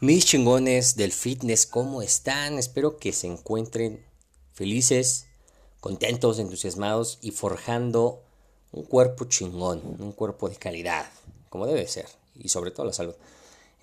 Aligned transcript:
Mis 0.00 0.26
chingones 0.26 0.96
del 0.96 1.12
fitness, 1.12 1.66
¿cómo 1.66 2.02
están? 2.02 2.58
Espero 2.58 2.98
que 2.98 3.12
se 3.12 3.28
encuentren 3.28 4.04
felices, 4.52 5.26
contentos, 5.80 6.40
entusiasmados 6.40 7.18
y 7.22 7.30
forjando 7.30 8.20
un 8.72 8.82
cuerpo 8.82 9.26
chingón, 9.26 9.80
un 10.00 10.10
cuerpo 10.10 10.48
de 10.48 10.56
calidad, 10.56 11.06
como 11.48 11.66
debe 11.66 11.86
ser, 11.86 12.06
y 12.34 12.48
sobre 12.48 12.72
todo 12.72 12.86
la 12.86 12.92
salud. 12.92 13.14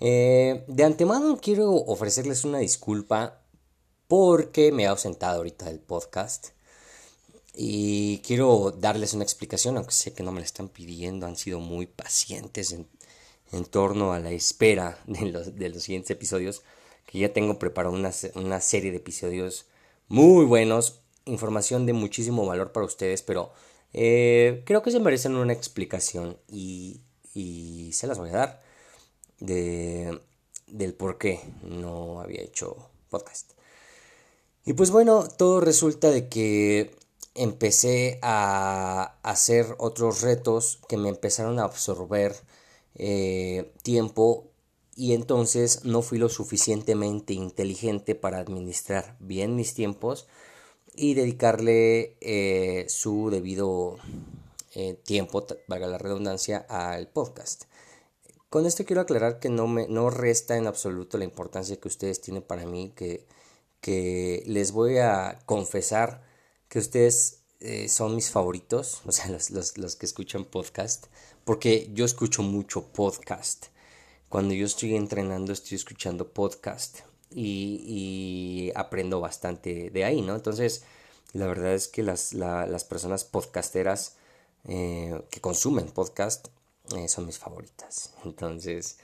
Eh, 0.00 0.64
de 0.66 0.84
antemano 0.84 1.38
quiero 1.40 1.72
ofrecerles 1.72 2.44
una 2.44 2.58
disculpa 2.58 3.40
porque 4.06 4.70
me 4.70 4.82
he 4.82 4.88
ausentado 4.88 5.38
ahorita 5.38 5.64
del 5.64 5.80
podcast. 5.80 6.48
Y 7.54 8.18
quiero 8.18 8.70
darles 8.70 9.14
una 9.14 9.24
explicación, 9.24 9.78
aunque 9.78 9.92
sé 9.92 10.12
que 10.12 10.22
no 10.22 10.30
me 10.30 10.40
la 10.40 10.46
están 10.46 10.68
pidiendo, 10.68 11.26
han 11.26 11.36
sido 11.36 11.58
muy 11.58 11.86
pacientes 11.86 12.72
en, 12.72 12.86
en 13.52 13.64
torno 13.64 14.12
a 14.12 14.18
la 14.18 14.30
espera 14.30 14.98
de 15.06 15.26
los, 15.26 15.56
de 15.56 15.68
los 15.68 15.82
siguientes 15.82 16.10
episodios, 16.10 16.62
que 17.06 17.18
ya 17.18 17.32
tengo 17.32 17.58
preparado 17.58 17.94
una, 17.94 18.10
una, 18.34 18.60
serie 18.60 18.90
de 18.90 18.96
episodios 18.96 19.66
muy 20.08 20.44
buenos, 20.44 21.00
información 21.26 21.86
de 21.86 21.92
muchísimo 21.92 22.46
valor 22.46 22.72
para 22.72 22.86
ustedes, 22.86 23.22
pero 23.22 23.52
eh, 23.92 24.62
creo 24.64 24.82
que 24.82 24.90
se 24.90 25.00
merecen 25.00 25.36
una 25.36 25.52
explicación 25.52 26.36
y, 26.48 27.00
y 27.34 27.92
se 27.92 28.06
las 28.06 28.18
voy 28.18 28.30
a 28.30 28.32
dar 28.32 28.62
de, 29.40 30.20
del 30.66 30.94
por 30.94 31.18
qué 31.18 31.40
no 31.62 32.20
había 32.20 32.42
hecho 32.42 32.88
podcast. 33.10 33.52
Y 34.64 34.74
pues 34.74 34.90
bueno, 34.90 35.26
todo 35.28 35.60
resulta 35.60 36.10
de 36.10 36.28
que 36.28 36.94
empecé 37.34 38.18
a 38.22 39.16
hacer 39.22 39.74
otros 39.78 40.22
retos 40.22 40.78
que 40.88 40.96
me 40.96 41.08
empezaron 41.08 41.58
a 41.58 41.64
absorber 41.64 42.34
eh, 42.94 43.72
tiempo 43.82 44.50
y 44.94 45.14
entonces 45.14 45.84
no 45.84 46.02
fui 46.02 46.18
lo 46.18 46.28
suficientemente 46.28 47.32
inteligente 47.32 48.14
para 48.14 48.38
administrar 48.38 49.16
bien 49.20 49.56
mis 49.56 49.72
tiempos 49.74 50.28
y 50.94 51.14
dedicarle 51.14 52.16
eh, 52.20 52.84
su 52.88 53.30
debido 53.30 53.96
eh, 54.74 54.94
tiempo, 55.04 55.46
valga 55.66 55.86
la 55.86 55.96
redundancia, 55.96 56.66
al 56.68 57.08
podcast. 57.08 57.64
Con 58.50 58.66
esto 58.66 58.84
quiero 58.84 59.00
aclarar 59.00 59.38
que 59.38 59.48
no, 59.48 59.66
me, 59.66 59.88
no 59.88 60.10
resta 60.10 60.58
en 60.58 60.66
absoluto 60.66 61.16
la 61.16 61.24
importancia 61.24 61.80
que 61.80 61.88
ustedes 61.88 62.20
tienen 62.20 62.42
para 62.42 62.66
mí, 62.66 62.92
que, 62.94 63.26
que 63.80 64.42
les 64.46 64.72
voy 64.72 64.98
a 64.98 65.38
confesar 65.46 66.22
que 66.68 66.78
ustedes 66.78 67.38
son 67.88 68.16
mis 68.16 68.30
favoritos, 68.30 69.00
o 69.06 69.12
sea, 69.12 69.28
los, 69.28 69.50
los, 69.50 69.78
los 69.78 69.96
que 69.96 70.04
escuchan 70.04 70.44
podcast 70.44 71.06
porque 71.44 71.90
yo 71.92 72.04
escucho 72.04 72.42
mucho 72.42 72.86
podcast. 72.88 73.66
Cuando 74.28 74.54
yo 74.54 74.64
estoy 74.64 74.94
entrenando 74.94 75.52
estoy 75.52 75.76
escuchando 75.76 76.32
podcast 76.32 77.00
y, 77.30 78.70
aprendo 78.74 79.20
bastante 79.20 79.90
de 79.90 80.04
ahí, 80.04 80.22
¿no? 80.22 80.34
Entonces, 80.34 80.84
la 81.32 81.46
verdad 81.46 81.74
es 81.74 81.88
que 81.88 82.02
las, 82.02 82.34
personas 82.88 83.24
podcasteras 83.24 84.16
eh, 84.64 85.22
que 85.30 85.40
consumen 85.40 85.90
podcast 85.90 86.48
eh, 86.96 87.08
son 87.08 87.26
mis 87.26 87.38
favoritas. 87.38 88.14
Entonces, 88.24 88.98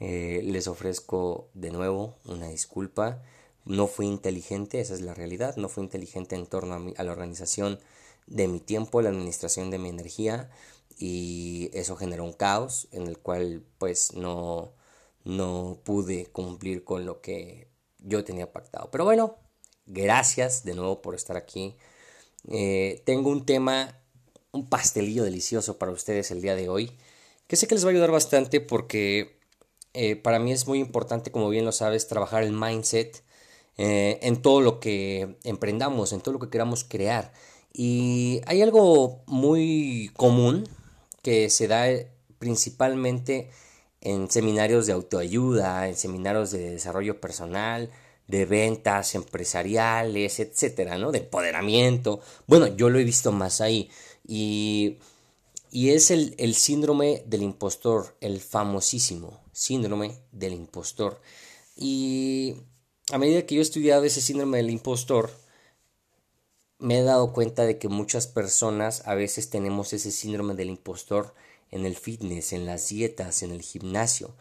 eh, 0.00 0.40
les 0.44 0.66
ofrezco 0.66 1.48
de 1.54 1.70
nuevo 1.70 2.16
una 2.24 2.48
disculpa. 2.48 3.22
No 3.64 3.86
fui 3.86 4.06
inteligente, 4.06 4.80
esa 4.80 4.94
es 4.94 5.02
la 5.02 5.14
realidad. 5.14 5.56
No 5.56 5.68
fui 5.68 5.84
inteligente 5.84 6.34
en 6.34 6.46
torno 6.46 6.74
a, 6.74 7.00
a 7.00 7.04
la 7.04 7.12
organización 7.12 7.78
de 8.26 8.48
mi 8.48 8.60
tiempo, 8.60 9.02
la 9.02 9.10
administración 9.10 9.70
de 9.70 9.78
mi 9.78 9.88
energía 9.88 10.50
y 10.98 11.70
eso 11.72 11.96
generó 11.96 12.24
un 12.24 12.32
caos 12.32 12.88
en 12.92 13.06
el 13.06 13.18
cual 13.18 13.64
pues 13.78 14.14
no, 14.14 14.72
no 15.24 15.80
pude 15.84 16.26
cumplir 16.26 16.84
con 16.84 17.06
lo 17.06 17.20
que 17.20 17.68
yo 17.98 18.24
tenía 18.24 18.52
pactado. 18.52 18.90
Pero 18.90 19.04
bueno, 19.04 19.36
gracias 19.86 20.64
de 20.64 20.74
nuevo 20.74 21.02
por 21.02 21.14
estar 21.14 21.36
aquí. 21.36 21.76
Eh, 22.50 23.02
tengo 23.06 23.30
un 23.30 23.46
tema, 23.46 24.00
un 24.52 24.68
pastelillo 24.68 25.24
delicioso 25.24 25.78
para 25.78 25.92
ustedes 25.92 26.30
el 26.30 26.42
día 26.42 26.56
de 26.56 26.68
hoy, 26.68 26.98
que 27.46 27.56
sé 27.56 27.66
que 27.66 27.74
les 27.74 27.84
va 27.84 27.88
a 27.88 27.92
ayudar 27.92 28.10
bastante 28.10 28.60
porque 28.60 29.38
eh, 29.94 30.16
para 30.16 30.38
mí 30.38 30.52
es 30.52 30.66
muy 30.66 30.80
importante, 30.80 31.30
como 31.30 31.48
bien 31.48 31.64
lo 31.64 31.72
sabes, 31.72 32.08
trabajar 32.08 32.42
el 32.42 32.52
mindset 32.52 33.22
eh, 33.78 34.18
en 34.22 34.42
todo 34.42 34.60
lo 34.60 34.80
que 34.80 35.38
emprendamos, 35.44 36.12
en 36.12 36.20
todo 36.20 36.34
lo 36.34 36.40
que 36.40 36.50
queramos 36.50 36.84
crear. 36.84 37.32
Y 37.72 38.40
hay 38.46 38.62
algo 38.62 39.22
muy 39.26 40.10
común 40.16 40.68
que 41.22 41.48
se 41.50 41.68
da 41.68 41.88
eh, 41.90 42.10
principalmente 42.38 43.50
en 44.00 44.30
seminarios 44.30 44.86
de 44.86 44.92
autoayuda, 44.92 45.88
en 45.88 45.96
seminarios 45.96 46.50
de 46.50 46.72
desarrollo 46.72 47.20
personal, 47.20 47.90
de 48.26 48.44
ventas 48.46 49.14
empresariales, 49.14 50.40
etcétera, 50.40 50.98
¿no? 50.98 51.12
De 51.12 51.18
empoderamiento. 51.18 52.20
Bueno, 52.46 52.66
yo 52.66 52.90
lo 52.90 52.98
he 52.98 53.04
visto 53.04 53.30
más 53.30 53.60
ahí. 53.60 53.90
Y, 54.26 54.98
y 55.70 55.90
es 55.90 56.10
el, 56.10 56.34
el 56.38 56.54
síndrome 56.54 57.22
del 57.26 57.42
impostor, 57.42 58.16
el 58.20 58.40
famosísimo 58.40 59.42
síndrome 59.52 60.18
del 60.32 60.54
impostor. 60.54 61.20
Y 61.76 62.56
a 63.12 63.18
medida 63.18 63.46
que 63.46 63.54
yo 63.54 63.60
he 63.60 63.62
estudiado 63.62 64.04
ese 64.04 64.20
síndrome 64.20 64.58
del 64.58 64.70
impostor, 64.70 65.30
me 66.82 66.98
he 66.98 67.02
dado 67.02 67.32
cuenta 67.32 67.64
de 67.64 67.78
que 67.78 67.88
muchas 67.88 68.26
personas 68.26 69.06
a 69.06 69.14
veces 69.14 69.50
tenemos 69.50 69.92
ese 69.92 70.10
síndrome 70.10 70.54
del 70.54 70.68
impostor 70.68 71.32
en 71.70 71.86
el 71.86 71.96
fitness, 71.96 72.52
en 72.52 72.66
las 72.66 72.88
dietas, 72.88 73.42
en 73.44 73.52
el 73.52 73.62
gimnasio. 73.62 74.34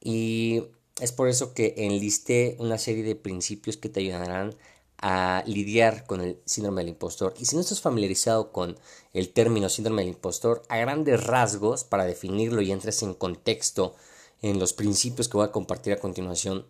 Y 0.00 0.64
es 1.00 1.12
por 1.12 1.28
eso 1.28 1.54
que 1.54 1.74
enlisté 1.78 2.56
una 2.60 2.76
serie 2.76 3.02
de 3.02 3.16
principios 3.16 3.78
que 3.78 3.88
te 3.88 4.00
ayudarán 4.00 4.54
a 4.98 5.42
lidiar 5.46 6.04
con 6.06 6.20
el 6.20 6.38
síndrome 6.44 6.82
del 6.82 6.90
impostor. 6.90 7.32
Y 7.38 7.46
si 7.46 7.56
no 7.56 7.62
estás 7.62 7.80
familiarizado 7.80 8.52
con 8.52 8.78
el 9.14 9.30
término 9.30 9.70
síndrome 9.70 10.02
del 10.02 10.14
impostor, 10.14 10.62
a 10.68 10.76
grandes 10.76 11.24
rasgos, 11.24 11.84
para 11.84 12.04
definirlo 12.04 12.60
y 12.60 12.70
entres 12.70 13.02
en 13.02 13.14
contexto 13.14 13.94
en 14.42 14.58
los 14.58 14.74
principios 14.74 15.28
que 15.28 15.38
voy 15.38 15.46
a 15.46 15.52
compartir 15.52 15.94
a 15.94 16.00
continuación, 16.00 16.66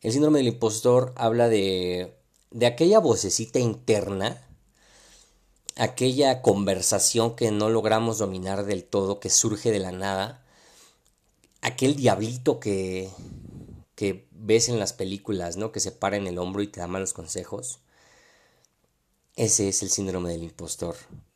el 0.00 0.12
síndrome 0.12 0.38
del 0.38 0.48
impostor 0.48 1.12
habla 1.16 1.48
de 1.48 2.14
de 2.54 2.66
aquella 2.66 3.00
vocecita 3.00 3.58
interna, 3.58 4.40
aquella 5.74 6.40
conversación 6.40 7.34
que 7.34 7.50
no 7.50 7.68
logramos 7.68 8.18
dominar 8.18 8.64
del 8.64 8.84
todo, 8.84 9.18
que 9.18 9.28
surge 9.28 9.72
de 9.72 9.80
la 9.80 9.90
nada, 9.90 10.46
aquel 11.62 11.96
diablito 11.96 12.60
que, 12.60 13.10
que 13.96 14.28
ves 14.30 14.68
en 14.68 14.78
las 14.78 14.92
películas, 14.92 15.56
¿no? 15.56 15.72
Que 15.72 15.80
se 15.80 15.90
para 15.90 16.16
en 16.16 16.28
el 16.28 16.38
hombro 16.38 16.62
y 16.62 16.68
te 16.68 16.78
da 16.78 16.86
malos 16.86 17.12
consejos. 17.12 17.80
Ese 19.34 19.68
es 19.68 19.82
el 19.82 19.90
síndrome 19.90 20.30
del 20.30 20.44
impostor, 20.44 20.94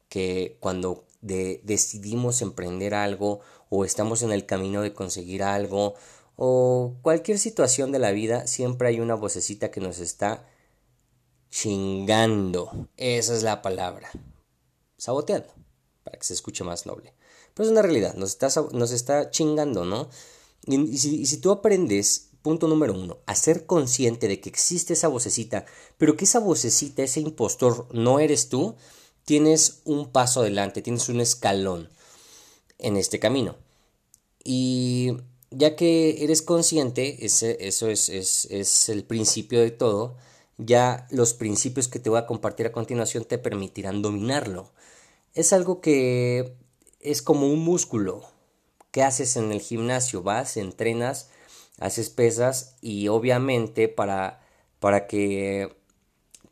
que 0.09 0.57
cuando 0.61 1.05
decidimos 1.21 2.43
emprender 2.43 2.95
algo 2.95 3.41
o 3.71 3.85
estamos 3.85 4.23
en 4.23 4.31
el 4.31 4.47
camino 4.47 4.83
de 4.83 4.95
conseguir 4.95 5.43
algo 5.43 5.97
o 6.37 6.95
cualquier 7.03 7.41
situación 7.41 7.91
de 7.91 7.99
la 7.99 8.13
vida, 8.13 8.47
siempre 8.47 8.87
hay 8.87 9.01
una 9.01 9.17
vocecita 9.17 9.73
que 9.73 9.81
nos 9.81 9.99
está 9.99 10.47
chingando. 11.51 12.89
Esa 12.97 13.35
es 13.35 13.43
la 13.43 13.63
palabra. 13.63 14.11
Saboteando, 14.97 15.53
para 16.05 16.19
que 16.19 16.25
se 16.25 16.35
escuche 16.35 16.65
más 16.65 16.87
noble. 16.87 17.15
Pero 17.55 17.67
es 17.67 17.73
una 17.73 17.83
realidad, 17.83 18.15
nos 18.15 18.31
está, 18.31 18.49
nos 18.73 18.93
está 18.93 19.31
chingando, 19.31 19.85
¿no? 19.85 20.09
Y, 20.67 20.99
si, 20.99 21.37
tú 21.39 21.51
aprendes 21.51 22.29
punto 22.43 22.69
número 22.69 22.95
uno, 22.95 23.19
hacer 23.27 23.67
consciente 23.67 24.29
de 24.29 24.41
que 24.41 24.49
existe 24.49 24.93
esa 24.93 25.09
vocecita, 25.09 25.67
pero 25.97 26.17
que 26.17 26.25
esa 26.25 26.39
vocecita, 26.39 27.03
ese 27.03 27.21
impostor, 27.21 27.89
no 27.93 28.21
eres 28.21 28.49
tú, 28.49 28.77
tienes 29.25 29.81
un 29.85 30.11
paso 30.11 30.41
adelante, 30.41 30.83
tienes 30.83 31.09
un 31.09 31.21
escalón 31.21 31.91
en 32.79 32.97
este 32.97 33.19
camino. 33.19 33.57
Y 34.45 35.17
ya 35.51 35.75
que 35.77 36.23
eres 36.23 36.43
consciente, 36.43 37.25
ese, 37.27 37.57
eso 37.61 37.89
es, 37.89 38.09
es, 38.09 38.47
es 38.51 38.89
el 38.89 39.05
principio 39.05 39.61
de 39.61 39.71
todo, 39.71 40.17
ya 40.59 41.07
los 41.11 41.35
principios 41.35 41.89
que 41.89 42.01
te 42.01 42.11
voy 42.11 42.19
a 42.19 42.27
compartir 42.27 42.67
a 42.67 42.73
continuación 42.73 43.25
te 43.25 43.39
permitirán 43.39 44.03
dominarlo. 44.03 44.71
Es 45.35 45.53
algo 45.53 45.81
que 45.81 46.57
es 47.01 47.23
como 47.23 47.47
un 47.47 47.61
músculo. 47.61 48.25
que 48.91 49.03
haces 49.03 49.37
en 49.37 49.53
el 49.53 49.61
gimnasio? 49.61 50.23
Vas, 50.23 50.57
entrenas, 50.57 51.29
haces 51.79 52.11
pesas 52.11 52.77
y 52.81 53.09
obviamente 53.09 53.89
para, 53.89 54.41
para 54.81 55.07
que 55.07 55.77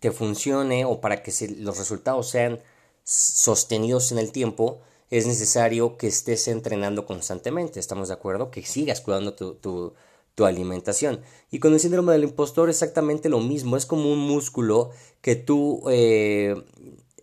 te 0.00 0.12
funcione 0.12 0.84
o 0.84 1.00
para 1.00 1.22
que 1.22 1.32
los 1.58 1.78
resultados 1.78 2.28
sean 2.28 2.60
sostenidos 3.04 4.12
en 4.12 4.18
el 4.18 4.32
tiempo, 4.32 4.80
es 5.10 5.26
necesario 5.26 5.96
que 5.96 6.08
estés 6.08 6.48
entrenando 6.48 7.06
constantemente. 7.06 7.80
¿Estamos 7.80 8.08
de 8.08 8.14
acuerdo? 8.14 8.50
Que 8.50 8.62
sigas 8.64 9.00
cuidando 9.00 9.34
tu, 9.34 9.94
tu 10.36 10.44
alimentación. 10.44 11.20
Y 11.50 11.58
con 11.58 11.72
el 11.72 11.80
síndrome 11.80 12.12
del 12.12 12.22
impostor 12.22 12.70
exactamente 12.70 13.28
lo 13.28 13.40
mismo. 13.40 13.76
Es 13.76 13.86
como 13.86 14.12
un 14.12 14.20
músculo 14.20 14.90
que 15.20 15.34
tú 15.34 15.82
eh, 15.90 16.54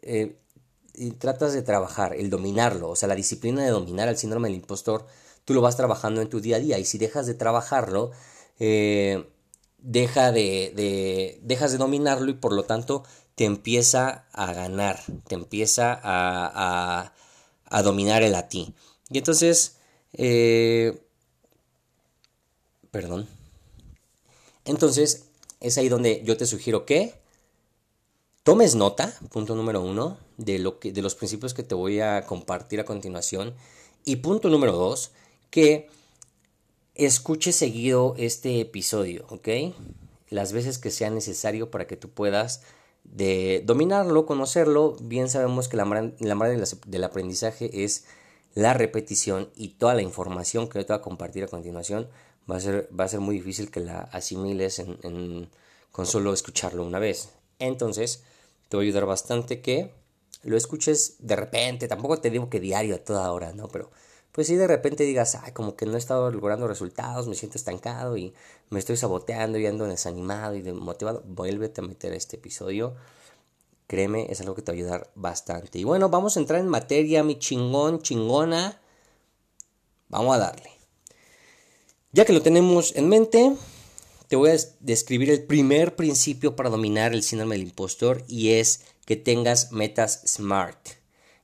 eh, 0.02 0.36
tratas 1.18 1.54
de 1.54 1.62
trabajar, 1.62 2.14
el 2.14 2.30
dominarlo. 2.30 2.90
O 2.90 2.98
sea, 2.98 3.08
la 3.08 3.16
disciplina 3.16 3.64
de 3.64 3.70
dominar 3.70 4.10
el 4.10 4.18
síndrome 4.18 4.50
del 4.50 4.58
impostor, 4.58 5.08
tú 5.46 5.54
lo 5.54 5.62
vas 5.62 5.78
trabajando 5.78 6.22
en 6.22 6.28
tu 6.28 6.42
día 6.42 6.58
a 6.58 6.60
día. 6.60 6.78
Y 6.78 6.84
si 6.84 6.98
dejas 6.98 7.26
de 7.26 7.36
trabajarlo, 7.36 8.12
eh, 8.60 9.26
deja 9.78 10.34
de, 10.34 10.74
de, 10.76 11.40
dejas 11.42 11.72
de 11.72 11.78
dominarlo 11.78 12.30
y 12.30 12.34
por 12.34 12.52
lo 12.52 12.64
tanto 12.64 13.04
te 13.36 13.46
empieza 13.46 14.26
a 14.34 14.54
ganar, 14.54 15.00
te 15.28 15.36
empieza 15.36 15.98
a 16.04 17.14
a 17.74 17.82
dominar 17.82 18.22
el 18.22 18.36
a 18.36 18.48
ti. 18.48 18.76
Y 19.10 19.18
entonces, 19.18 19.78
eh, 20.14 21.03
perdón. 22.94 23.28
Entonces, 24.66 25.26
es 25.60 25.80
ahí 25.80 25.90
donde 25.90 26.22
yo 26.24 26.38
te 26.38 26.46
sugiero 26.46 26.86
que 26.86 27.16
tomes 28.44 28.76
nota, 28.76 29.18
punto 29.32 29.56
número 29.56 29.82
uno, 29.82 30.20
de, 30.38 30.60
lo 30.60 30.80
que, 30.80 30.94
de 30.94 31.02
los 31.02 31.16
principios 31.16 31.56
que 31.56 31.64
te 31.64 31.74
voy 31.74 32.02
a 32.02 32.26
compartir 32.28 32.80
a 32.80 32.86
continuación. 32.86 33.56
Y 34.06 34.18
punto 34.18 34.48
número 34.50 34.74
dos, 34.74 35.10
que 35.50 35.90
escuche 36.94 37.52
seguido 37.52 38.14
este 38.20 38.62
episodio, 38.62 39.26
¿ok? 39.30 39.74
Las 40.30 40.54
veces 40.54 40.78
que 40.78 40.92
sea 40.92 41.10
necesario 41.10 41.72
para 41.72 41.88
que 41.88 41.98
tú 41.98 42.10
puedas 42.10 42.62
dominarlo, 43.04 44.28
conocerlo, 44.28 44.98
bien 45.02 45.30
sabemos 45.30 45.68
que 45.68 45.78
la 45.78 45.86
madre, 45.86 46.14
del 46.86 47.04
aprendizaje 47.04 47.84
es 47.84 48.06
la 48.54 48.76
repetición 48.76 49.50
y 49.56 49.70
toda 49.70 49.96
la 49.96 50.04
información 50.04 50.70
que 50.70 50.78
yo 50.78 50.86
te 50.86 50.94
voy 50.94 51.00
a 51.00 51.02
compartir 51.02 51.44
a 51.44 51.48
continuación 51.48 52.08
va 52.50 52.58
a 52.58 52.60
ser, 52.60 52.90
va 52.98 53.06
a 53.06 53.10
ser 53.10 53.20
muy 53.20 53.36
difícil 53.36 53.72
que 53.72 53.80
la 53.80 54.00
asimiles 54.12 54.80
en, 54.80 55.50
con 55.92 56.06
solo 56.06 56.34
escucharlo 56.34 56.84
una 56.86 57.00
vez. 57.00 57.30
Entonces, 57.60 58.24
te 58.70 58.78
voy 58.78 58.86
a 58.86 58.88
ayudar 58.88 59.06
bastante 59.06 59.62
que 59.62 59.92
lo 60.44 60.58
escuches 60.58 61.16
de 61.20 61.36
repente, 61.36 61.88
tampoco 61.88 62.20
te 62.20 62.30
digo 62.30 62.50
que 62.50 62.60
diario 62.60 62.96
a 62.96 63.00
toda 63.00 63.32
hora, 63.32 63.54
¿no? 63.54 63.68
Pero 63.70 63.92
pues 64.34 64.48
si 64.48 64.56
de 64.56 64.68
repente 64.68 65.04
digas, 65.04 65.36
ay, 65.36 65.52
como 65.52 65.76
que 65.76 65.86
no 65.86 65.94
he 65.94 66.00
estado 66.00 66.32
logrando 66.32 66.68
resultados, 66.68 67.28
me 67.28 67.36
siento 67.36 67.58
estancado 67.58 68.18
y 68.18 68.34
me 68.72 68.80
estoy 68.80 68.98
saboteando 68.98 69.60
y 69.60 69.68
ando 69.68 69.86
desanimado 69.86 70.56
y 70.56 70.64
demotivado, 70.64 71.24
vuélvete 71.28 71.82
a 71.82 71.84
meter 71.84 72.14
este 72.14 72.38
episodio. 72.38 72.96
Créeme, 73.86 74.26
es 74.32 74.42
algo 74.42 74.56
que 74.56 74.64
te 74.64 74.72
va 74.72 74.76
a 74.76 74.80
ayudar 74.80 75.12
bastante. 75.14 75.78
Y 75.78 75.84
bueno, 75.84 76.10
vamos 76.10 76.36
a 76.36 76.40
entrar 76.40 76.60
en 76.60 76.68
materia, 76.68 77.24
mi 77.24 77.38
chingón, 77.38 78.02
chingona. 78.02 78.82
Vamos 80.10 80.36
a 80.36 80.40
darle. 80.40 80.83
Ya 82.16 82.26
que 82.26 82.34
lo 82.34 82.44
tenemos 82.44 82.96
en 82.96 83.10
mente, 83.10 83.56
te 84.28 84.36
voy 84.36 84.52
a 84.52 84.58
describir 84.82 85.32
el 85.32 85.46
primer 85.46 85.96
principio 85.96 86.56
para 86.56 86.70
dominar 86.70 87.12
el 87.12 87.24
síndrome 87.24 87.56
del 87.56 87.64
impostor 87.64 88.24
y 88.28 88.52
es 88.52 88.82
que 89.08 89.16
tengas 89.16 89.72
metas 89.72 90.22
SMART. 90.28 90.90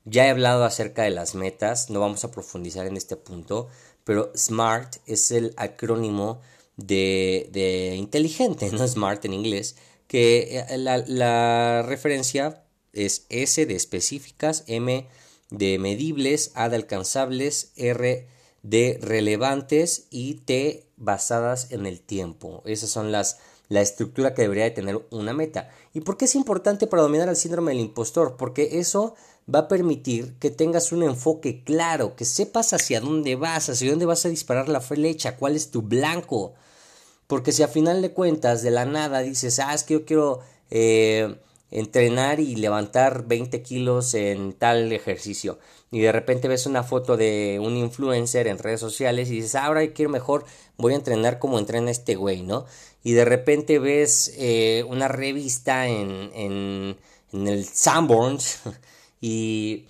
Ya 0.06 0.28
he 0.28 0.30
hablado 0.30 0.64
acerca 0.66 1.02
de 1.02 1.10
las 1.10 1.34
metas, 1.34 1.90
no 1.90 2.00
vamos 2.00 2.24
a 2.24 2.30
profundizar 2.30 2.86
en 2.86 2.98
este 2.98 3.16
punto, 3.16 3.68
pero 4.04 4.32
SMART 4.36 4.98
es 5.08 5.32
el 5.32 5.56
acrónimo 5.58 6.40
de, 6.78 7.96
inteligente, 7.98 8.70
no 8.72 8.88
SMART 8.88 9.26
en 9.26 9.34
inglés, 9.34 9.76
que 10.06 10.60
eh, 10.60 10.78
la, 10.78 10.98
la, 11.00 11.82
referencia 11.82 12.64
es 12.94 13.26
S 13.30 13.66
de 13.66 13.76
específicas, 13.76 14.66
M 14.68 15.08
de 15.50 15.80
medibles, 15.80 16.52
A 16.54 16.70
de 16.70 16.76
alcanzables, 16.76 17.72
R 17.76 18.00
de 18.04 18.39
relevantes 18.64 20.08
y 20.10 20.36
T 20.36 20.86
basadas 20.98 21.72
en 21.72 21.86
el 21.86 22.02
tiempo. 22.02 22.62
Esas 22.66 22.90
son 22.90 23.12
las 23.12 23.38
la 23.70 23.82
estructura 23.82 24.34
que 24.34 24.42
debería 24.42 24.64
de 24.66 24.72
tener 24.72 25.00
una 25.12 25.32
meta. 25.32 25.70
¿Y 25.94 26.02
por 26.02 26.18
qué 26.18 26.26
es 26.26 26.36
importante 26.36 26.88
para 26.88 27.04
dominar 27.04 27.30
el 27.30 27.36
síndrome 27.36 27.72
del 27.72 27.82
impostor? 27.82 28.36
Porque 28.36 28.80
eso 28.80 29.16
va 29.54 29.60
a 29.60 29.68
permitir 29.68 30.34
que 30.40 30.50
tengas 30.50 30.92
un 30.92 31.04
enfoque 31.04 31.64
claro, 31.64 32.16
que 32.16 32.26
sepas 32.26 32.74
hacia 32.74 33.00
dónde 33.00 33.36
vas, 33.36 33.70
hacia 33.70 33.92
dónde 33.92 34.06
vas 34.06 34.26
a 34.26 34.30
disparar 34.30 34.70
la 34.70 34.82
flecha, 34.82 35.38
cuál 35.38 35.56
es 35.56 35.72
tu 35.72 35.84
blanco. 35.84 36.54
Porque 37.28 37.52
si 37.52 37.62
a 37.62 37.68
final 37.68 38.02
de 38.02 38.12
cuentas 38.12 38.64
de 38.64 38.72
la 38.72 38.86
nada 38.86 39.20
dices, 39.20 39.60
ah, 39.60 39.74
es 39.74 39.84
que 39.84 39.94
yo 39.94 40.06
quiero 40.06 40.40
eh, 40.72 41.36
entrenar 41.70 42.40
y 42.40 42.56
levantar 42.56 43.28
20 43.28 43.62
kilos 43.62 44.16
en 44.16 44.54
tal 44.54 44.92
ejercicio, 44.92 45.60
y 45.92 46.02
de 46.02 46.12
repente 46.12 46.48
ves 46.48 46.66
una 46.66 46.84
foto 46.84 47.18
de 47.18 47.60
un 47.62 47.76
influencer 47.76 48.48
en 48.48 48.60
redes 48.60 48.80
sociales 48.80 49.30
y 49.30 49.36
dices, 49.36 49.56
ah, 49.56 49.66
ahora 49.66 49.86
quiero 49.92 50.12
mejor, 50.12 50.46
voy 50.78 50.94
a 50.94 50.98
entrenar 50.98 51.40
como 51.40 51.58
entrena 51.58 51.90
este 51.90 52.16
güey, 52.16 52.44
¿no? 52.44 52.66
Y 53.04 53.14
de 53.14 53.26
repente 53.26 53.80
ves 53.80 54.34
eh, 54.38 54.86
una 54.88 55.08
revista 55.08 55.88
en, 55.88 56.32
en, 56.36 56.98
en 57.32 57.48
el 57.48 57.66
Sanborns 57.66 58.60
y 59.22 59.88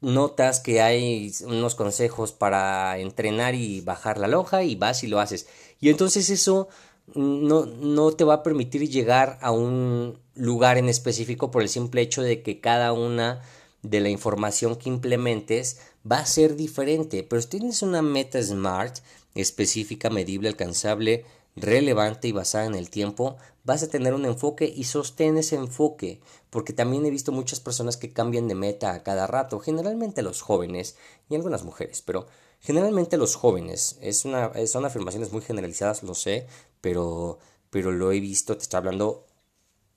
notas 0.00 0.60
que 0.60 0.80
hay 0.80 1.32
unos 1.44 1.74
consejos 1.74 2.32
para 2.32 2.98
entrenar 2.98 3.54
y 3.54 3.80
bajar 3.80 4.18
la 4.18 4.28
loja 4.28 4.62
y 4.62 4.76
vas 4.76 5.02
y 5.02 5.06
lo 5.08 5.20
haces. 5.20 5.46
Y 5.80 5.88
entonces 5.88 6.30
eso 6.30 6.68
no, 7.14 7.66
no 7.66 8.12
te 8.12 8.24
va 8.24 8.34
a 8.34 8.42
permitir 8.42 8.88
llegar 8.88 9.38
a 9.40 9.50
un 9.50 10.18
lugar 10.34 10.78
en 10.78 10.88
específico 10.88 11.50
por 11.50 11.62
el 11.62 11.68
simple 11.68 12.02
hecho 12.02 12.22
de 12.22 12.42
que 12.42 12.60
cada 12.60 12.92
una 12.92 13.42
de 13.82 14.00
la 14.00 14.08
información 14.08 14.76
que 14.76 14.88
implementes 14.88 15.78
va 16.10 16.18
a 16.18 16.26
ser 16.26 16.56
diferente. 16.56 17.22
Pero 17.22 17.42
si 17.42 17.48
tienes 17.48 17.82
una 17.82 18.02
meta 18.02 18.42
SMART 18.42 18.98
específica, 19.34 20.10
medible, 20.10 20.48
alcanzable, 20.48 21.24
relevante 21.56 22.28
y 22.28 22.32
basada 22.32 22.66
en 22.66 22.74
el 22.74 22.90
tiempo, 22.90 23.36
vas 23.64 23.82
a 23.82 23.88
tener 23.88 24.14
un 24.14 24.24
enfoque 24.24 24.72
y 24.74 24.84
sostén 24.84 25.36
ese 25.36 25.56
enfoque, 25.56 26.20
porque 26.50 26.72
también 26.72 27.04
he 27.06 27.10
visto 27.10 27.32
muchas 27.32 27.60
personas 27.60 27.96
que 27.96 28.12
cambian 28.12 28.48
de 28.48 28.54
meta 28.54 28.94
a 28.94 29.02
cada 29.02 29.26
rato, 29.26 29.60
generalmente 29.60 30.22
los 30.22 30.40
jóvenes 30.40 30.96
y 31.28 31.34
algunas 31.34 31.64
mujeres, 31.64 32.02
pero 32.02 32.26
generalmente 32.60 33.16
los 33.16 33.36
jóvenes, 33.36 33.98
es 34.00 34.24
una, 34.24 34.52
son 34.66 34.84
afirmaciones 34.84 35.32
muy 35.32 35.42
generalizadas, 35.42 36.02
lo 36.02 36.14
sé, 36.14 36.46
pero, 36.80 37.38
pero 37.70 37.92
lo 37.92 38.12
he 38.12 38.20
visto, 38.20 38.56
te 38.56 38.62
estoy 38.62 38.78
hablando 38.78 39.26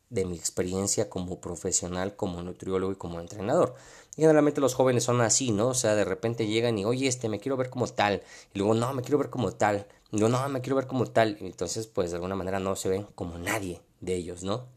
de 0.09 0.25
mi 0.25 0.35
experiencia 0.37 1.09
como 1.09 1.39
profesional, 1.39 2.15
como 2.15 2.41
nutriólogo 2.43 2.93
y 2.93 2.95
como 2.95 3.19
entrenador. 3.19 3.75
generalmente 4.15 4.61
los 4.61 4.75
jóvenes 4.75 5.03
son 5.03 5.21
así, 5.21 5.51
¿no? 5.51 5.69
O 5.69 5.73
sea, 5.73 5.95
de 5.95 6.05
repente 6.05 6.47
llegan 6.47 6.77
y, 6.77 6.85
oye, 6.85 7.07
este, 7.07 7.29
me 7.29 7.39
quiero 7.39 7.57
ver 7.57 7.69
como 7.69 7.87
tal. 7.87 8.23
Y 8.53 8.59
luego, 8.59 8.73
no, 8.73 8.93
me 8.93 9.01
quiero 9.01 9.17
ver 9.17 9.29
como 9.29 9.51
tal. 9.51 9.87
Y 10.11 10.19
luego, 10.19 10.37
no, 10.37 10.49
me 10.49 10.61
quiero 10.61 10.77
ver 10.77 10.87
como 10.87 11.05
tal. 11.07 11.37
Y 11.41 11.45
entonces, 11.45 11.87
pues, 11.87 12.11
de 12.11 12.15
alguna 12.15 12.35
manera 12.35 12.59
no 12.59 12.75
se 12.75 12.89
ven 12.89 13.07
como 13.15 13.37
nadie 13.37 13.81
de 13.99 14.15
ellos, 14.15 14.43
¿no? 14.43 14.67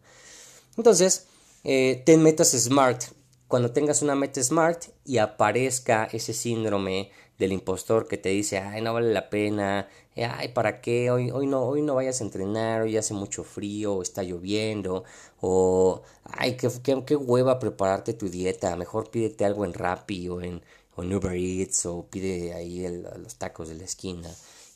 Entonces, 0.76 1.26
eh, 1.64 2.02
ten 2.04 2.22
metas 2.22 2.50
SMART. 2.50 3.04
Cuando 3.46 3.70
tengas 3.72 4.02
una 4.02 4.14
meta 4.14 4.42
SMART 4.42 4.86
y 5.04 5.18
aparezca 5.18 6.08
ese 6.12 6.34
síndrome 6.34 7.10
del 7.38 7.52
impostor 7.52 8.08
que 8.08 8.18
te 8.18 8.30
dice, 8.30 8.58
ay, 8.58 8.82
no 8.82 8.92
vale 8.92 9.12
la 9.12 9.30
pena, 9.30 9.88
eh, 10.16 10.24
ay, 10.24 10.48
¿para 10.48 10.80
qué? 10.80 11.10
Hoy, 11.10 11.30
hoy, 11.30 11.46
no, 11.46 11.62
hoy 11.62 11.82
no 11.82 11.94
vayas 11.94 12.20
a 12.20 12.24
entrenar, 12.24 12.82
hoy 12.82 12.96
hace 12.96 13.14
mucho 13.14 13.44
frío, 13.44 13.94
o 13.94 14.02
está 14.02 14.22
lloviendo, 14.22 15.04
o, 15.40 16.02
ay, 16.24 16.56
qué, 16.56 16.68
qué, 17.06 17.16
hueva 17.16 17.58
prepararte 17.58 18.14
tu 18.14 18.28
dieta, 18.28 18.76
mejor 18.76 19.10
pídete 19.10 19.44
algo 19.44 19.64
en 19.64 19.74
Rappi 19.74 20.28
o 20.28 20.42
en, 20.42 20.62
Uber 20.96 21.36
Eats, 21.36 21.86
o 21.86 22.06
pide 22.10 22.54
ahí 22.54 22.84
los 23.22 23.36
tacos 23.36 23.68
de 23.68 23.76
la 23.76 23.84
esquina 23.84 24.28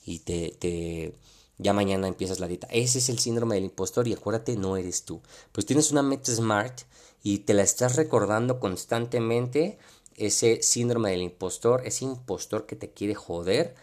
y 0.06 0.20
te, 0.20 0.54
te, 0.56 1.14
ya 1.58 1.72
mañana 1.72 2.08
empiezas 2.08 2.40
la 2.40 2.46
dieta. 2.46 2.68
Ese 2.70 2.98
es 2.98 3.08
el 3.08 3.18
síndrome 3.18 3.56
del 3.56 3.64
impostor 3.64 4.06
y 4.08 4.12
acuérdate, 4.12 4.56
no 4.56 4.76
eres 4.76 5.04
tú. 5.04 5.20
Pues 5.52 5.66
tienes 5.66 5.90
una 5.90 6.02
meta 6.02 6.32
smart 6.32 6.82
y 7.22 7.38
te 7.38 7.54
la 7.54 7.62
estás 7.62 7.96
recordando 7.96 8.60
constantemente 8.60 9.78
ese 10.16 10.62
síndrome 10.62 11.10
del 11.10 11.22
impostor, 11.22 11.86
ese 11.86 12.04
impostor 12.04 12.66
que 12.66 12.76
te 12.76 12.90
quiere 12.90 13.14
joder, 13.14 13.74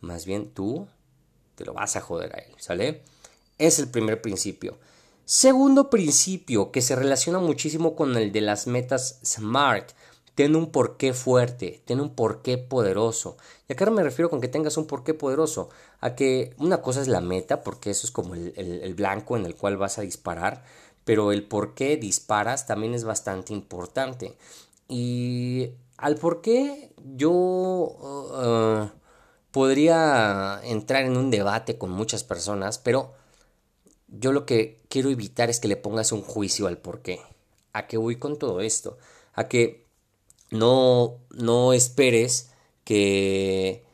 más 0.00 0.26
bien 0.26 0.50
tú 0.50 0.86
te 1.54 1.64
lo 1.64 1.74
vas 1.74 1.96
a 1.96 2.00
joder 2.00 2.34
a 2.34 2.38
él, 2.38 2.52
¿sale? 2.58 3.02
Es 3.58 3.78
el 3.78 3.88
primer 3.88 4.20
principio. 4.20 4.78
Segundo 5.24 5.90
principio 5.90 6.70
que 6.70 6.80
se 6.80 6.94
relaciona 6.94 7.40
muchísimo 7.40 7.96
con 7.96 8.16
el 8.16 8.30
de 8.30 8.42
las 8.42 8.68
metas 8.68 9.18
SMART. 9.24 9.90
Ten 10.36 10.54
un 10.54 10.70
porqué 10.70 11.14
fuerte, 11.14 11.82
ten 11.84 12.00
un 12.00 12.14
porqué 12.14 12.58
poderoso. 12.58 13.36
Y 13.68 13.72
acá 13.72 13.90
me 13.90 14.04
refiero 14.04 14.30
con 14.30 14.40
que 14.40 14.46
tengas 14.46 14.76
un 14.76 14.86
porqué 14.86 15.14
poderoso. 15.14 15.68
A 16.00 16.14
que 16.14 16.54
una 16.58 16.80
cosa 16.80 17.00
es 17.00 17.08
la 17.08 17.20
meta, 17.20 17.64
porque 17.64 17.90
eso 17.90 18.06
es 18.06 18.12
como 18.12 18.34
el, 18.34 18.52
el 18.56 18.94
blanco 18.94 19.36
en 19.36 19.46
el 19.46 19.56
cual 19.56 19.76
vas 19.76 19.98
a 19.98 20.02
disparar. 20.02 20.62
Pero 21.04 21.32
el 21.32 21.42
por 21.42 21.74
qué 21.74 21.96
disparas 21.96 22.66
también 22.66 22.94
es 22.94 23.02
bastante 23.02 23.52
importante. 23.52 24.36
Y 24.88 25.70
al 25.96 26.16
por 26.16 26.40
qué 26.40 26.92
yo 27.04 27.30
uh, 27.32 28.90
podría 29.50 30.60
entrar 30.64 31.04
en 31.04 31.16
un 31.16 31.30
debate 31.30 31.78
con 31.78 31.90
muchas 31.90 32.24
personas, 32.24 32.78
pero 32.78 33.14
yo 34.08 34.32
lo 34.32 34.46
que 34.46 34.82
quiero 34.88 35.10
evitar 35.10 35.50
es 35.50 35.60
que 35.60 35.68
le 35.68 35.76
pongas 35.76 36.12
un 36.12 36.22
juicio 36.22 36.66
al 36.66 36.78
por 36.78 37.02
qué. 37.02 37.20
¿A 37.72 37.86
qué 37.86 37.96
voy 37.96 38.16
con 38.16 38.38
todo 38.38 38.60
esto? 38.60 38.98
A 39.34 39.48
que 39.48 39.86
no, 40.50 41.18
no 41.30 41.72
esperes 41.72 42.50
que, 42.84 43.84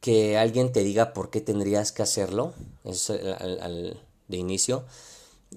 que 0.00 0.36
alguien 0.36 0.72
te 0.72 0.82
diga 0.82 1.12
por 1.12 1.30
qué 1.30 1.40
tendrías 1.40 1.92
que 1.92 2.02
hacerlo. 2.02 2.54
Eso 2.84 3.14
al, 3.38 4.00
de 4.28 4.36
inicio. 4.36 4.84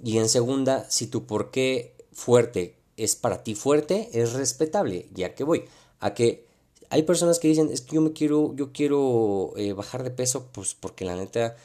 Y 0.04 0.18
en 0.18 0.30
segunda, 0.30 0.90
si 0.90 1.08
tu 1.08 1.26
por 1.26 1.52
qué 1.52 1.96
fuerte 2.12 2.78
es 2.98 3.16
para 3.16 3.44
ti 3.44 3.56
fuerte, 3.56 4.10
es 4.14 4.34
respetable. 4.34 5.10
¿Y 5.16 5.24
a 5.24 5.36
qué 5.36 5.44
voy? 5.44 5.66
A 6.00 6.14
que 6.14 6.46
hay 6.90 7.04
personas 7.04 7.40
que 7.40 7.48
dicen, 7.48 7.70
es 7.72 7.82
que 7.82 7.96
yo 7.96 8.02
me 8.02 8.14
quiero, 8.14 8.56
yo 8.56 8.72
quiero 8.72 9.54
eh, 9.58 9.74
bajar 9.74 10.04
de 10.04 10.12
peso, 10.12 10.48
pues 10.52 10.76
porque 10.76 11.06
la 11.06 11.16
neta 11.16 11.56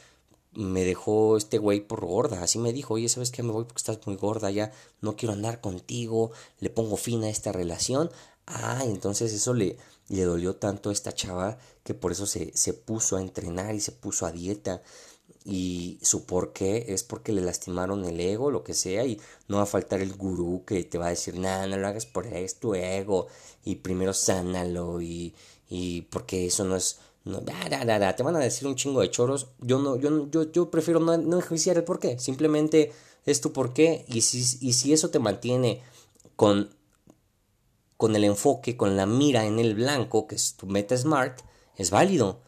me 0.53 0.83
dejó 0.83 1.37
este 1.37 1.57
güey 1.57 1.81
por 1.81 2.05
gorda. 2.05 2.43
Así 2.43 2.59
me 2.59 2.73
dijo, 2.73 2.95
oye, 2.95 3.09
¿sabes 3.09 3.31
qué? 3.31 3.43
Me 3.43 3.51
voy 3.51 3.65
porque 3.65 3.79
estás 3.79 3.99
muy 4.05 4.15
gorda, 4.15 4.51
ya 4.51 4.71
no 5.01 5.15
quiero 5.15 5.33
andar 5.33 5.61
contigo, 5.61 6.31
le 6.59 6.69
pongo 6.69 6.97
fin 6.97 7.23
a 7.23 7.29
esta 7.29 7.51
relación. 7.51 8.11
Ah, 8.47 8.81
entonces 8.85 9.31
eso 9.33 9.53
le, 9.53 9.77
le 10.09 10.23
dolió 10.23 10.55
tanto 10.55 10.89
a 10.89 10.93
esta 10.93 11.13
chava 11.13 11.57
que 11.83 11.93
por 11.93 12.11
eso 12.11 12.25
se, 12.25 12.51
se 12.55 12.73
puso 12.73 13.15
a 13.17 13.21
entrenar 13.21 13.75
y 13.75 13.79
se 13.79 13.91
puso 13.91 14.25
a 14.25 14.31
dieta. 14.31 14.81
Y 15.43 15.97
su 16.03 16.25
por 16.25 16.53
qué 16.53 16.85
es 16.89 17.03
porque 17.03 17.31
le 17.31 17.41
lastimaron 17.41 18.05
el 18.05 18.19
ego, 18.19 18.51
lo 18.51 18.63
que 18.63 18.73
sea, 18.73 19.05
y 19.05 19.19
no 19.47 19.57
va 19.57 19.63
a 19.63 19.67
faltar 19.67 20.01
el 20.01 20.13
gurú 20.13 20.63
que 20.65 20.83
te 20.83 20.97
va 20.97 21.07
a 21.07 21.09
decir, 21.09 21.39
nada, 21.39 21.65
no 21.65 21.77
lo 21.77 21.87
hagas 21.87 22.05
por 22.05 22.27
es 22.27 22.59
tu 22.59 22.75
ego, 22.75 23.27
y 23.65 23.77
primero 23.77 24.13
sánalo, 24.13 25.01
y, 25.01 25.33
y 25.67 26.03
porque 26.03 26.45
eso 26.45 26.63
no 26.63 26.75
es, 26.75 26.99
no, 27.23 27.39
te 27.41 28.23
van 28.23 28.35
a 28.35 28.39
decir 28.39 28.67
un 28.67 28.75
chingo 28.75 29.01
de 29.01 29.11
choros. 29.11 29.49
Yo 29.59 29.79
no, 29.79 29.95
yo, 29.95 30.29
yo, 30.29 30.51
yo 30.51 30.71
prefiero 30.71 30.99
no, 30.99 31.17
no 31.17 31.37
enjuiciar 31.37 31.77
el 31.77 31.83
porqué. 31.83 32.17
Simplemente 32.19 32.91
es 33.25 33.41
tu 33.41 33.53
porqué. 33.53 34.05
Y 34.07 34.21
si, 34.21 34.39
y 34.65 34.73
si 34.73 34.91
eso 34.93 35.09
te 35.09 35.19
mantiene 35.19 35.81
con, 36.35 36.75
con 37.97 38.15
el 38.15 38.23
enfoque, 38.23 38.75
con 38.75 38.97
la 38.97 39.05
mira 39.05 39.45
en 39.45 39.59
el 39.59 39.75
blanco, 39.75 40.27
que 40.27 40.35
es 40.35 40.55
tu 40.55 40.65
meta 40.65 40.97
smart, 40.97 41.39
es 41.77 41.91
válido. 41.91 42.39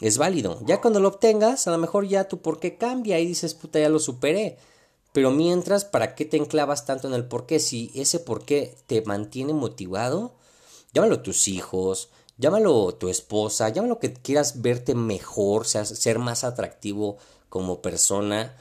Es 0.00 0.18
válido. 0.18 0.60
Ya 0.66 0.80
cuando 0.80 1.00
lo 1.00 1.08
obtengas, 1.08 1.66
a 1.66 1.70
lo 1.70 1.78
mejor 1.78 2.06
ya 2.06 2.28
tu 2.28 2.38
porqué 2.42 2.76
cambia 2.76 3.20
y 3.20 3.26
dices, 3.26 3.54
puta, 3.54 3.78
ya 3.78 3.88
lo 3.88 3.98
superé. 3.98 4.58
Pero 5.12 5.30
mientras, 5.30 5.84
¿para 5.84 6.14
qué 6.14 6.24
te 6.24 6.36
enclavas 6.36 6.86
tanto 6.86 7.06
en 7.06 7.14
el 7.14 7.26
porqué? 7.26 7.60
Si 7.60 7.92
ese 7.94 8.18
porqué 8.18 8.76
te 8.88 9.02
mantiene 9.02 9.52
motivado, 9.52 10.34
llámalo 10.92 11.22
tus 11.22 11.46
hijos, 11.46 12.08
llámalo 12.36 12.94
tu 12.96 13.08
esposa, 13.08 13.68
llámalo 13.68 14.00
que 14.00 14.12
quieras 14.12 14.60
verte 14.60 14.96
mejor, 14.96 15.66
ser 15.66 16.18
más 16.18 16.42
atractivo 16.42 17.16
como 17.48 17.80
persona 17.80 18.56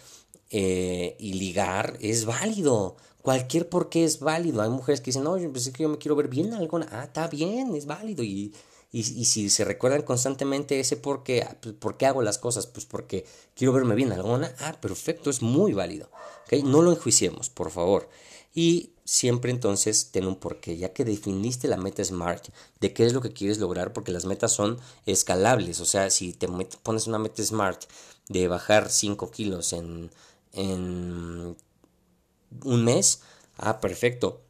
eh, 0.52 1.16
y 1.20 1.34
ligar, 1.34 1.98
es 2.00 2.26
válido. 2.26 2.96
Cualquier 3.24 3.70
por 3.70 3.90
qué 3.90 4.04
es 4.04 4.20
válido. 4.20 4.62
Hay 4.62 4.70
mujeres 4.70 5.02
que 5.02 5.06
dicen, 5.06 5.24
no, 5.24 5.38
yo 5.38 5.52
pensé 5.52 5.72
que 5.72 5.84
yo 5.84 5.90
me 5.90 5.98
quiero 5.98 6.16
ver 6.16 6.28
bien 6.28 6.54
algo. 6.54 6.80
Ah, 6.92 7.06
está 7.06 7.28
bien, 7.28 7.74
es 7.76 7.88
válido. 7.88 8.22
Y, 8.22 8.54
y, 8.94 9.00
y, 9.00 9.26
si 9.26 9.50
se 9.50 9.66
recuerdan 9.66 10.04
constantemente 10.04 10.80
ese 10.80 10.96
por 10.96 11.24
qué, 11.24 11.42
ah, 11.42 11.58
pues, 11.60 11.74
por 11.74 11.98
qué 11.98 12.06
hago 12.06 12.22
las 12.22 12.38
cosas, 12.38 12.68
pues 12.68 12.86
porque 12.86 13.26
quiero 13.56 13.74
verme 13.74 13.96
bien 13.96 14.14
alguna. 14.14 14.54
Ah, 14.60 14.78
perfecto, 14.80 15.32
es 15.32 15.42
muy 15.42 15.74
válido. 15.74 16.10
¿okay? 16.46 16.62
No 16.62 16.84
lo 16.84 16.92
enjuiciemos, 16.92 17.50
por 17.50 17.72
favor. 17.72 18.08
Y 18.54 18.92
siempre 19.04 19.52
entonces 19.52 20.12
ten 20.12 20.28
un 20.28 20.36
porqué, 20.36 20.78
ya 20.78 20.94
que 20.94 21.06
definiste 21.06 21.68
la 21.68 21.78
meta 21.78 22.04
SMART, 22.04 22.50
de 22.80 22.94
qué 22.94 23.06
es 23.06 23.14
lo 23.14 23.22
que 23.22 23.34
quieres 23.34 23.58
lograr, 23.58 23.94
porque 23.94 24.12
las 24.12 24.26
metas 24.26 24.52
son 24.52 24.80
escalables, 25.06 25.80
o 25.80 25.86
sea, 25.86 26.10
si 26.10 26.34
te 26.34 26.48
pones 26.84 27.08
una 27.08 27.20
meta 27.20 27.44
SMART 27.44 27.86
de 28.30 28.48
bajar 28.48 28.90
5 28.90 29.32
kilos 29.32 29.74
en, 29.74 30.12
en 30.54 31.58
un 32.64 32.86
mes, 32.86 33.22
ah, 33.58 33.82
perfecto, 33.82 34.42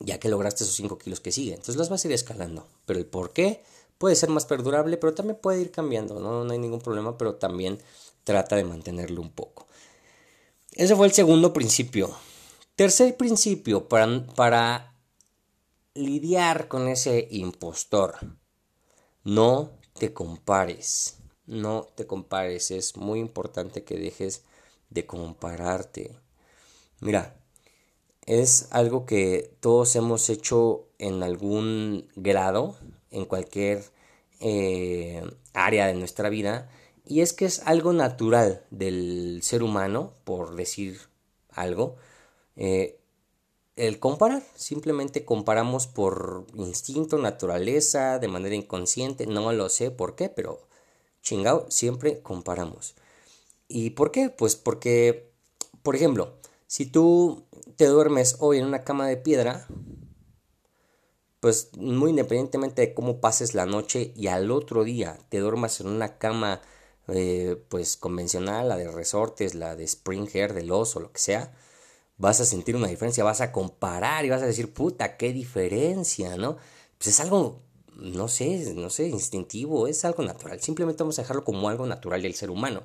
ya 0.00 0.18
que 0.18 0.28
lograste 0.28 0.64
esos 0.64 0.76
5 0.76 0.98
kilos 0.98 1.20
que 1.20 1.32
siguen, 1.32 1.54
entonces 1.54 1.76
las 1.76 1.90
vas 1.90 2.04
a 2.04 2.08
ir 2.08 2.14
escalando, 2.14 2.66
pero 2.88 2.98
el 2.98 3.06
por 3.06 3.32
qué 3.32 3.62
puede 3.98 4.16
ser 4.16 4.30
más 4.30 4.46
perdurable, 4.46 4.96
pero 4.96 5.14
también 5.14 5.38
puede 5.40 5.60
ir 5.60 5.70
cambiando, 5.70 6.18
no, 6.18 6.42
no 6.42 6.52
hay 6.52 6.58
ningún 6.58 6.80
problema, 6.80 7.16
pero 7.16 7.36
también 7.36 7.78
trata 8.24 8.56
de 8.56 8.64
mantenerlo 8.64 9.22
un 9.22 9.30
poco. 9.30 9.68
Ese 10.72 10.96
fue 10.96 11.06
el 11.06 11.12
segundo 11.12 11.52
principio, 11.52 12.16
Tercer 12.78 13.16
principio 13.16 13.88
para, 13.88 14.24
para 14.36 14.94
lidiar 15.94 16.68
con 16.68 16.86
ese 16.86 17.26
impostor. 17.32 18.14
No 19.24 19.72
te 19.94 20.12
compares. 20.12 21.16
No 21.44 21.88
te 21.96 22.06
compares. 22.06 22.70
Es 22.70 22.96
muy 22.96 23.18
importante 23.18 23.82
que 23.82 23.98
dejes 23.98 24.44
de 24.90 25.06
compararte. 25.06 26.16
Mira, 27.00 27.36
es 28.28 28.68
algo 28.72 29.06
que 29.06 29.56
todos 29.60 29.96
hemos 29.96 30.28
hecho 30.28 30.86
en 30.98 31.22
algún 31.22 32.08
grado, 32.14 32.76
en 33.10 33.24
cualquier 33.24 33.82
eh, 34.40 35.22
área 35.54 35.86
de 35.86 35.94
nuestra 35.94 36.28
vida, 36.28 36.70
y 37.06 37.22
es 37.22 37.32
que 37.32 37.46
es 37.46 37.62
algo 37.64 37.94
natural 37.94 38.66
del 38.70 39.40
ser 39.42 39.62
humano, 39.62 40.12
por 40.24 40.56
decir 40.56 41.00
algo, 41.48 41.96
eh, 42.56 43.00
el 43.76 43.98
comparar, 43.98 44.42
simplemente 44.54 45.24
comparamos 45.24 45.86
por 45.86 46.44
instinto, 46.54 47.16
naturaleza, 47.16 48.18
de 48.18 48.28
manera 48.28 48.54
inconsciente, 48.54 49.26
no 49.26 49.50
lo 49.54 49.70
sé 49.70 49.90
por 49.90 50.16
qué, 50.16 50.28
pero 50.28 50.68
chingao, 51.22 51.64
siempre 51.70 52.20
comparamos. 52.20 52.94
¿Y 53.68 53.90
por 53.90 54.10
qué? 54.10 54.28
Pues 54.28 54.54
porque, 54.54 55.30
por 55.82 55.96
ejemplo, 55.96 56.34
si 56.66 56.84
tú 56.84 57.46
te 57.78 57.86
duermes 57.86 58.38
hoy 58.40 58.58
en 58.58 58.66
una 58.66 58.82
cama 58.82 59.06
de 59.06 59.16
piedra, 59.16 59.68
pues 61.38 61.70
muy 61.76 62.10
independientemente 62.10 62.82
de 62.82 62.92
cómo 62.92 63.20
pases 63.20 63.54
la 63.54 63.66
noche 63.66 64.12
y 64.16 64.26
al 64.26 64.50
otro 64.50 64.82
día 64.82 65.16
te 65.28 65.38
duermas 65.38 65.80
en 65.80 65.86
una 65.86 66.18
cama 66.18 66.60
eh, 67.06 67.56
pues 67.68 67.96
convencional, 67.96 68.68
la 68.68 68.76
de 68.76 68.90
resortes, 68.90 69.54
la 69.54 69.76
de 69.76 69.84
spring 69.84 70.28
hair, 70.34 70.54
de 70.54 70.68
oso, 70.72 70.98
lo 70.98 71.12
que 71.12 71.20
sea, 71.20 71.54
vas 72.16 72.40
a 72.40 72.44
sentir 72.44 72.74
una 72.74 72.88
diferencia, 72.88 73.22
vas 73.22 73.40
a 73.40 73.52
comparar 73.52 74.24
y 74.24 74.30
vas 74.30 74.42
a 74.42 74.46
decir, 74.46 74.74
puta, 74.74 75.16
qué 75.16 75.32
diferencia, 75.32 76.36
¿no? 76.36 76.56
Pues 76.98 77.06
es 77.06 77.20
algo, 77.20 77.62
no 77.94 78.26
sé, 78.26 78.74
no 78.74 78.90
sé, 78.90 79.06
instintivo, 79.06 79.86
es 79.86 80.04
algo 80.04 80.24
natural. 80.24 80.60
Simplemente 80.60 81.04
vamos 81.04 81.20
a 81.20 81.22
dejarlo 81.22 81.44
como 81.44 81.68
algo 81.68 81.86
natural 81.86 82.22
del 82.22 82.34
ser 82.34 82.50
humano. 82.50 82.82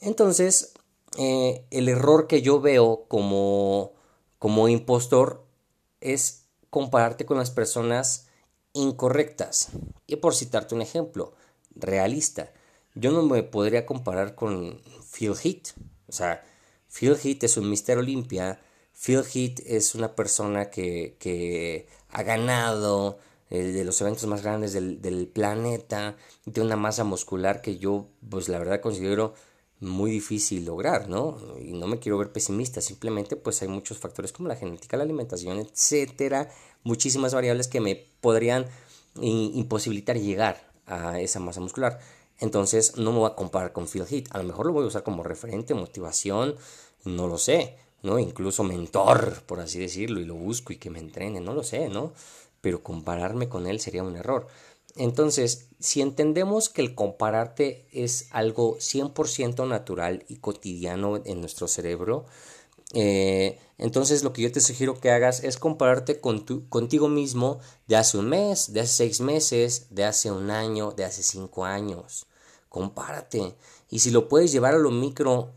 Entonces, 0.00 0.74
eh, 1.18 1.64
el 1.70 1.88
error 1.88 2.26
que 2.26 2.42
yo 2.42 2.60
veo 2.60 3.04
como, 3.08 3.92
como 4.38 4.68
impostor 4.68 5.44
es 6.00 6.46
compararte 6.70 7.26
con 7.26 7.38
las 7.38 7.50
personas 7.50 8.28
incorrectas. 8.72 9.68
Y 10.06 10.16
por 10.16 10.34
citarte 10.34 10.74
un 10.74 10.82
ejemplo, 10.82 11.34
realista, 11.74 12.52
yo 12.94 13.10
no 13.10 13.22
me 13.22 13.42
podría 13.42 13.86
comparar 13.86 14.34
con 14.34 14.80
Phil 15.12 15.34
Heath. 15.42 15.68
O 16.08 16.12
sea, 16.12 16.42
Phil 16.88 17.16
Heath 17.22 17.44
es 17.44 17.56
un 17.56 17.70
Mister 17.70 17.98
Olimpia. 17.98 18.60
Phil 18.92 19.22
Heath 19.22 19.60
es 19.66 19.94
una 19.94 20.14
persona 20.14 20.70
que, 20.70 21.16
que 21.18 21.86
ha 22.10 22.22
ganado 22.22 23.18
eh, 23.50 23.64
de 23.64 23.84
los 23.84 24.00
eventos 24.00 24.26
más 24.26 24.42
grandes 24.42 24.72
del, 24.72 25.02
del 25.02 25.26
planeta, 25.26 26.16
tiene 26.44 26.66
una 26.66 26.76
masa 26.76 27.04
muscular 27.04 27.60
que 27.60 27.76
yo, 27.76 28.06
pues 28.30 28.48
la 28.48 28.58
verdad 28.58 28.80
considero 28.80 29.34
muy 29.82 30.10
difícil 30.10 30.64
lograr, 30.64 31.08
¿no? 31.08 31.38
Y 31.60 31.72
no 31.72 31.86
me 31.86 31.98
quiero 31.98 32.16
ver 32.16 32.32
pesimista, 32.32 32.80
simplemente 32.80 33.36
pues 33.36 33.60
hay 33.62 33.68
muchos 33.68 33.98
factores 33.98 34.32
como 34.32 34.48
la 34.48 34.56
genética, 34.56 34.96
la 34.96 35.02
alimentación, 35.02 35.58
etcétera, 35.58 36.48
muchísimas 36.84 37.34
variables 37.34 37.68
que 37.68 37.80
me 37.80 37.96
podrían 38.20 38.66
imposibilitar 39.20 40.16
llegar 40.18 40.72
a 40.86 41.20
esa 41.20 41.40
masa 41.40 41.60
muscular. 41.60 41.98
Entonces 42.38 42.96
no 42.96 43.12
me 43.12 43.18
voy 43.18 43.30
a 43.30 43.34
comparar 43.34 43.72
con 43.72 43.86
Phil 43.86 44.04
Heath. 44.08 44.28
A 44.30 44.38
lo 44.38 44.44
mejor 44.44 44.66
lo 44.66 44.72
voy 44.72 44.84
a 44.84 44.88
usar 44.88 45.02
como 45.02 45.22
referente, 45.22 45.74
motivación, 45.74 46.56
no 47.04 47.26
lo 47.26 47.38
sé, 47.38 47.76
¿no? 48.02 48.18
Incluso 48.18 48.64
mentor, 48.64 49.42
por 49.46 49.60
así 49.60 49.78
decirlo, 49.78 50.20
y 50.20 50.24
lo 50.24 50.34
busco 50.34 50.72
y 50.72 50.76
que 50.76 50.90
me 50.90 50.98
entrene, 50.98 51.40
no 51.40 51.54
lo 51.54 51.62
sé, 51.62 51.88
¿no? 51.88 52.12
Pero 52.60 52.82
compararme 52.82 53.48
con 53.48 53.66
él 53.66 53.80
sería 53.80 54.02
un 54.02 54.16
error. 54.16 54.46
Entonces, 54.96 55.68
si 55.80 56.00
entendemos 56.00 56.68
que 56.68 56.82
el 56.82 56.94
compararte 56.94 57.86
es 57.92 58.28
algo 58.30 58.76
100% 58.78 59.66
natural 59.66 60.24
y 60.28 60.36
cotidiano 60.36 61.22
en 61.24 61.40
nuestro 61.40 61.66
cerebro, 61.66 62.26
eh, 62.94 63.58
entonces 63.78 64.22
lo 64.22 64.32
que 64.34 64.42
yo 64.42 64.52
te 64.52 64.60
sugiero 64.60 65.00
que 65.00 65.10
hagas 65.10 65.42
es 65.42 65.56
compararte 65.56 66.20
con 66.20 66.44
tu, 66.44 66.68
contigo 66.68 67.08
mismo 67.08 67.58
de 67.86 67.96
hace 67.96 68.18
un 68.18 68.28
mes, 68.28 68.72
de 68.72 68.80
hace 68.80 68.92
seis 68.92 69.20
meses, 69.20 69.86
de 69.90 70.04
hace 70.04 70.30
un 70.30 70.50
año, 70.50 70.92
de 70.92 71.04
hace 71.04 71.22
cinco 71.22 71.64
años. 71.64 72.26
Compárate. 72.68 73.56
Y 73.88 74.00
si 74.00 74.10
lo 74.10 74.28
puedes 74.28 74.52
llevar 74.52 74.74
a 74.74 74.78
lo 74.78 74.90
micro, 74.90 75.52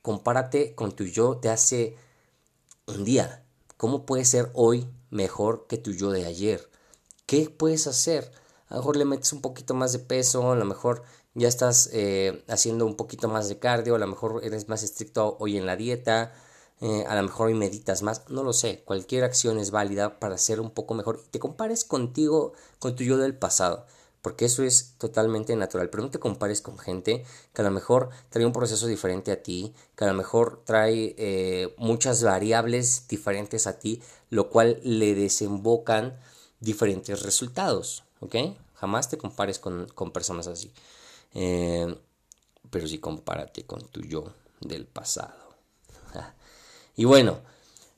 compárate 0.00 0.74
con 0.74 0.92
tu 0.92 1.04
yo 1.04 1.34
de 1.34 1.50
hace 1.50 1.96
un 2.86 3.04
día. 3.04 3.44
¿Cómo 3.76 4.06
puede 4.06 4.24
ser 4.24 4.50
hoy 4.54 4.88
mejor 5.10 5.66
que 5.68 5.76
tu 5.78 5.92
yo 5.92 6.10
de 6.10 6.24
ayer? 6.26 6.70
¿Qué 7.26 7.50
puedes 7.50 7.86
hacer? 7.86 8.32
A 8.72 8.76
lo 8.76 8.80
mejor 8.80 8.96
le 8.96 9.04
metes 9.04 9.34
un 9.34 9.42
poquito 9.42 9.74
más 9.74 9.92
de 9.92 9.98
peso, 9.98 10.50
a 10.50 10.56
lo 10.56 10.64
mejor 10.64 11.02
ya 11.34 11.46
estás 11.46 11.90
eh, 11.92 12.42
haciendo 12.48 12.86
un 12.86 12.96
poquito 12.96 13.28
más 13.28 13.50
de 13.50 13.58
cardio, 13.58 13.94
a 13.94 13.98
lo 13.98 14.06
mejor 14.06 14.40
eres 14.42 14.66
más 14.70 14.82
estricto 14.82 15.36
hoy 15.40 15.58
en 15.58 15.66
la 15.66 15.76
dieta, 15.76 16.32
eh, 16.80 17.04
a 17.06 17.14
lo 17.14 17.22
mejor 17.24 17.48
hoy 17.48 17.54
meditas 17.54 18.00
más, 18.00 18.30
no 18.30 18.42
lo 18.42 18.54
sé, 18.54 18.82
cualquier 18.86 19.24
acción 19.24 19.58
es 19.58 19.72
válida 19.72 20.18
para 20.18 20.38
ser 20.38 20.58
un 20.58 20.70
poco 20.70 20.94
mejor 20.94 21.20
y 21.22 21.28
te 21.28 21.38
compares 21.38 21.84
contigo, 21.84 22.54
con 22.78 22.96
tu 22.96 23.04
yo 23.04 23.18
del 23.18 23.36
pasado, 23.36 23.84
porque 24.22 24.46
eso 24.46 24.62
es 24.62 24.94
totalmente 24.96 25.54
natural, 25.54 25.90
pero 25.90 26.04
no 26.04 26.10
te 26.10 26.18
compares 26.18 26.62
con 26.62 26.78
gente 26.78 27.26
que 27.52 27.60
a 27.60 27.66
lo 27.66 27.72
mejor 27.72 28.08
trae 28.30 28.46
un 28.46 28.54
proceso 28.54 28.86
diferente 28.86 29.32
a 29.32 29.42
ti, 29.42 29.74
que 29.96 30.04
a 30.04 30.08
lo 30.08 30.14
mejor 30.14 30.62
trae 30.64 31.14
eh, 31.18 31.74
muchas 31.76 32.22
variables 32.22 33.06
diferentes 33.06 33.66
a 33.66 33.78
ti, 33.78 34.00
lo 34.30 34.48
cual 34.48 34.80
le 34.82 35.14
desembocan 35.14 36.18
diferentes 36.58 37.20
resultados. 37.20 38.04
¿Ok? 38.22 38.36
Jamás 38.74 39.08
te 39.08 39.18
compares 39.18 39.58
con, 39.58 39.86
personas 40.12 40.46
así. 40.46 40.72
Eh, 41.34 41.94
pero 42.70 42.88
sí 42.88 42.98
compárate 42.98 43.64
con 43.66 43.86
tu 43.88 44.00
yo 44.00 44.32
del 44.60 44.86
pasado. 44.86 45.54
y 46.96 47.04
bueno, 47.04 47.40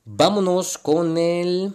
vámonos 0.03 0.77
con 0.77 1.17
el 1.17 1.73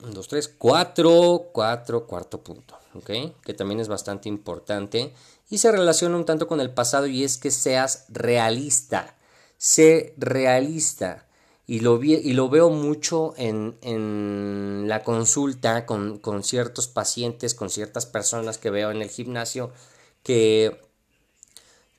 2, 0.00 0.28
3, 0.28 0.48
4, 0.56 1.50
4, 1.52 2.06
cuarto 2.06 2.42
punto, 2.42 2.76
¿ok? 2.94 3.10
Que 3.42 3.54
también 3.54 3.80
es 3.80 3.88
bastante 3.88 4.28
importante 4.28 5.12
y 5.50 5.58
se 5.58 5.72
relaciona 5.72 6.16
un 6.16 6.24
tanto 6.24 6.46
con 6.46 6.60
el 6.60 6.72
pasado 6.72 7.06
y 7.06 7.24
es 7.24 7.36
que 7.36 7.50
seas 7.50 8.06
realista. 8.08 9.16
Sé 9.56 10.14
realista 10.16 11.27
y 11.68 11.80
lo, 11.80 12.02
y 12.02 12.32
lo 12.32 12.48
veo 12.48 12.70
mucho 12.70 13.34
en, 13.36 13.76
en 13.82 14.86
la 14.88 15.04
consulta 15.04 15.84
con, 15.84 16.18
con, 16.18 16.42
ciertos 16.42 16.88
pacientes, 16.88 17.54
con 17.54 17.68
ciertas 17.68 18.06
personas 18.06 18.56
que 18.56 18.70
veo 18.70 18.90
en 18.90 19.02
el 19.02 19.10
gimnasio 19.10 19.70
que, 20.22 20.80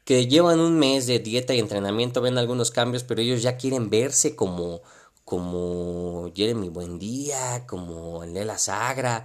que 0.06 0.26
llevan 0.26 0.60
un 0.60 0.80
mes 0.80 1.06
de 1.06 1.20
dieta 1.20 1.54
y 1.54 1.60
entrenamiento, 1.60 2.20
ven 2.20 2.40
algunos 2.40 2.72
cambios, 2.72 3.04
pero 3.04 3.22
ellos 3.22 3.44
ya 3.44 3.58
quieren 3.58 3.92
verse 3.92 4.36
como, 4.36 4.82
como 5.24 6.32
Jeremy 6.34 6.70
Buendía, 6.70 7.68
como 7.68 8.26
Lela 8.26 8.58
Sagra, 8.58 9.24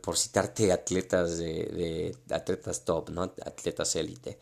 por 0.00 0.16
citarte 0.16 0.70
atletas 0.70 1.36
de, 1.36 2.14
de 2.28 2.34
atletas 2.34 2.84
top, 2.84 3.10
¿no? 3.10 3.22
Atletas 3.22 3.96
élite. 3.96 4.38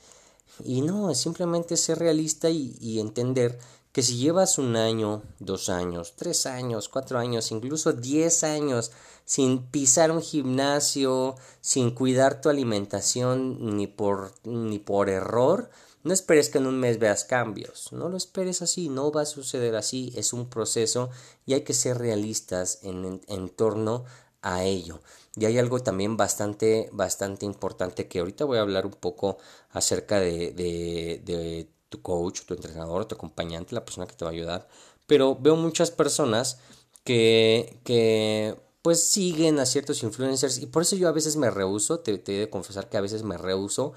Y 0.63 0.83
no, 0.83 1.11
es 1.11 1.19
simplemente 1.19 1.79
ser 1.79 2.01
realista 2.01 2.51
y 2.51 3.01
entender 3.01 3.59
que 3.97 4.03
si 4.03 4.19
llevas 4.19 4.59
un 4.59 4.77
año, 4.77 5.23
dos 5.39 5.71
años, 5.71 6.17
tres 6.17 6.45
años, 6.45 6.91
cuatro 6.91 7.19
años, 7.19 7.51
incluso 7.51 7.95
diez 7.95 8.45
años 8.45 8.93
sin 9.25 9.71
pisar 9.71 10.11
un 10.11 10.21
gimnasio, 10.21 11.37
sin 11.63 11.93
cuidar 11.93 12.43
tu 12.43 12.51
alimentación 12.51 13.75
ni 13.75 13.87
por, 13.87 14.35
ni 14.45 14.79
por 14.79 15.09
error, 15.09 15.71
no 16.03 16.13
esperes 16.13 16.51
que 16.51 16.59
en 16.59 16.67
un 16.67 16.79
mes 16.79 16.99
veas 16.99 17.25
cambios. 17.25 17.91
No 17.91 18.11
lo 18.11 18.19
esperes 18.19 18.61
así, 18.61 18.91
no 18.91 19.11
va 19.11 19.23
a 19.23 19.25
suceder 19.25 19.75
así, 19.75 20.13
es 20.15 20.35
un 20.35 20.51
proceso 20.51 21.09
y 21.47 21.55
hay 21.55 21.63
que 21.63 21.73
ser 21.73 21.97
realistas 21.97 22.81
en, 22.83 23.23
en, 23.27 23.49
torno 23.49 24.05
a 24.43 24.63
ello. 24.65 25.01
Y 25.37 25.47
hay 25.47 25.59
algo 25.59 25.81
también 25.81 26.19
bastante, 26.19 26.91
bastante 26.93 27.47
importante 27.47 28.09
que 28.09 28.19
ahorita 28.19 28.45
voy 28.45 28.59
a 28.59 28.61
hablar 28.61 28.85
un 28.85 28.93
poco 28.93 29.39
acerca 29.71 30.21
de, 30.21 30.53
de, 30.53 31.23
de 31.25 31.71
tu 31.89 32.03
coach, 32.03 32.43
tu 32.43 32.55
entrenador, 32.55 33.07
tu 33.07 33.15
acompañante, 33.15 33.75
la 33.75 33.85
persona 33.85 34.07
que 34.07 34.15
te 34.15 34.25
va 34.25 34.31
a 34.31 34.35
ayudar. 34.35 34.69
Pero 35.07 35.37
veo 35.37 35.57
muchas 35.57 35.91
personas 35.91 36.59
que, 37.05 37.81
que 37.85 38.57
pues 38.83 39.03
siguen 39.03 39.59
a 39.59 39.67
ciertos 39.67 40.03
influencers 40.03 40.59
y 40.59 40.67
por 40.67 40.83
eso 40.83 40.97
yo 40.97 41.09
a 41.09 41.13
veces 41.13 41.37
me 41.37 41.51
rehuso, 41.51 42.01
te, 42.01 42.19
te 42.19 42.37
he 42.37 42.41
de 42.41 42.51
confesar 42.51 42.89
que 42.89 42.97
a 42.97 43.01
veces 43.01 43.23
me 43.23 43.37
rehuso 43.39 43.93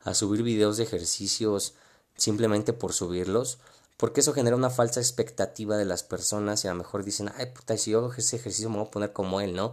a 0.00 0.14
subir 0.14 0.42
videos 0.42 0.76
de 0.76 0.84
ejercicios 0.84 1.74
simplemente 2.16 2.72
por 2.72 2.92
subirlos, 2.92 3.58
porque 3.96 4.20
eso 4.20 4.32
genera 4.34 4.56
una 4.56 4.70
falsa 4.70 5.00
expectativa 5.00 5.76
de 5.76 5.84
las 5.84 6.02
personas 6.02 6.64
y 6.64 6.68
a 6.68 6.72
lo 6.72 6.76
mejor 6.78 7.04
dicen, 7.04 7.30
ay 7.36 7.46
puta, 7.54 7.76
si 7.78 7.92
yo 7.92 7.98
hago 8.00 8.12
ese 8.12 8.36
ejercicio 8.36 8.68
me 8.68 8.76
voy 8.76 8.86
a 8.86 8.90
poner 8.90 9.12
como 9.12 9.40
él, 9.40 9.54
¿no? 9.54 9.72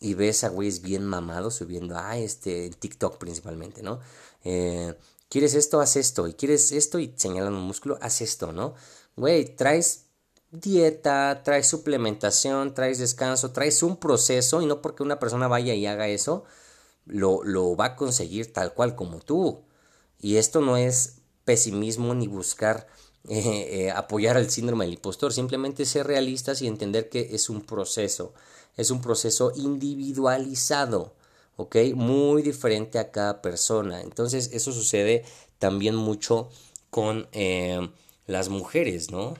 Y 0.00 0.14
ves 0.14 0.44
a 0.44 0.48
güeyes 0.48 0.82
bien 0.82 1.04
mamados 1.04 1.54
subiendo, 1.54 1.96
ah, 1.96 2.18
este, 2.18 2.66
en 2.66 2.74
TikTok 2.74 3.18
principalmente, 3.18 3.82
¿no? 3.82 4.00
Eh, 4.44 4.94
quieres 5.30 5.54
esto, 5.54 5.80
haz 5.80 5.96
esto, 5.96 6.28
y 6.28 6.34
quieres 6.34 6.72
esto 6.72 6.98
y 6.98 7.14
señalan 7.16 7.54
un 7.54 7.62
músculo, 7.62 7.98
haz 8.02 8.20
esto, 8.20 8.52
¿no? 8.52 8.74
Güey, 9.16 9.56
traes 9.56 10.08
dieta, 10.50 11.42
traes 11.44 11.68
suplementación, 11.68 12.74
traes 12.74 12.98
descanso, 12.98 13.52
traes 13.52 13.82
un 13.82 13.96
proceso 13.96 14.60
y 14.60 14.66
no 14.66 14.82
porque 14.82 15.02
una 15.02 15.18
persona 15.18 15.48
vaya 15.48 15.74
y 15.74 15.86
haga 15.86 16.08
eso, 16.08 16.44
lo, 17.06 17.42
lo 17.44 17.76
va 17.76 17.86
a 17.86 17.96
conseguir 17.96 18.52
tal 18.52 18.74
cual 18.74 18.94
como 18.96 19.20
tú. 19.20 19.64
Y 20.18 20.36
esto 20.36 20.60
no 20.60 20.76
es 20.76 21.20
pesimismo 21.44 22.14
ni 22.14 22.28
buscar 22.28 22.86
eh, 23.28 23.68
eh, 23.70 23.90
apoyar 23.90 24.38
al 24.38 24.50
síndrome 24.50 24.86
del 24.86 24.94
impostor, 24.94 25.32
simplemente 25.32 25.84
ser 25.84 26.06
realistas 26.06 26.62
y 26.62 26.66
entender 26.66 27.10
que 27.10 27.34
es 27.34 27.50
un 27.50 27.60
proceso, 27.60 28.32
es 28.76 28.90
un 28.90 29.02
proceso 29.02 29.52
individualizado. 29.54 31.14
¿Ok? 31.56 31.76
Muy 31.94 32.42
diferente 32.42 32.98
a 32.98 33.10
cada 33.10 33.42
persona. 33.42 34.00
Entonces 34.00 34.50
eso 34.52 34.72
sucede 34.72 35.24
también 35.58 35.94
mucho 35.94 36.48
con 36.90 37.28
eh, 37.32 37.88
las 38.26 38.48
mujeres, 38.48 39.10
¿no? 39.10 39.34